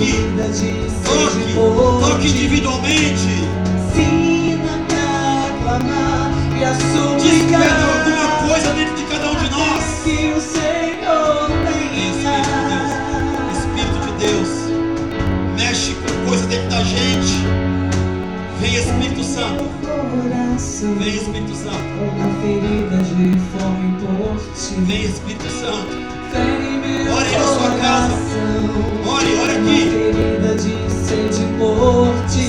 toque, 0.00 0.12
toque, 1.04 1.54
toque 2.00 2.28
individualmente. 2.28 3.28
Desperta 7.18 7.84
alguma 7.84 8.28
coisa 8.48 8.72
dentro 8.72 8.96
de 8.96 9.04
cada 9.04 9.30
um 9.30 9.36
de 9.36 9.50
nós. 9.50 9.84
Que 10.04 10.32
o 10.32 10.40
Senhor 10.40 11.50
Espírito 13.52 13.98
de 14.06 14.12
Deus, 14.26 14.50
mexe 15.56 15.94
com 15.94 16.28
coisa 16.28 16.46
dentro 16.46 16.70
da 16.70 16.82
gente. 16.82 17.34
Vem 18.60 18.74
Espírito 18.74 19.22
Santo. 19.22 19.64
Vem 20.98 21.14
Espírito 21.14 21.54
Santo. 21.54 21.76
Vem 24.86 25.04
Espírito 25.04 25.50
Santo. 25.50 26.09
Olha, 29.06 29.42
ore 29.42 29.52
aqui. 29.52 29.90
Querida 29.90 30.54
de 30.54 30.90
sede 30.90 31.46
por 31.58 32.08
ti. 32.28 32.40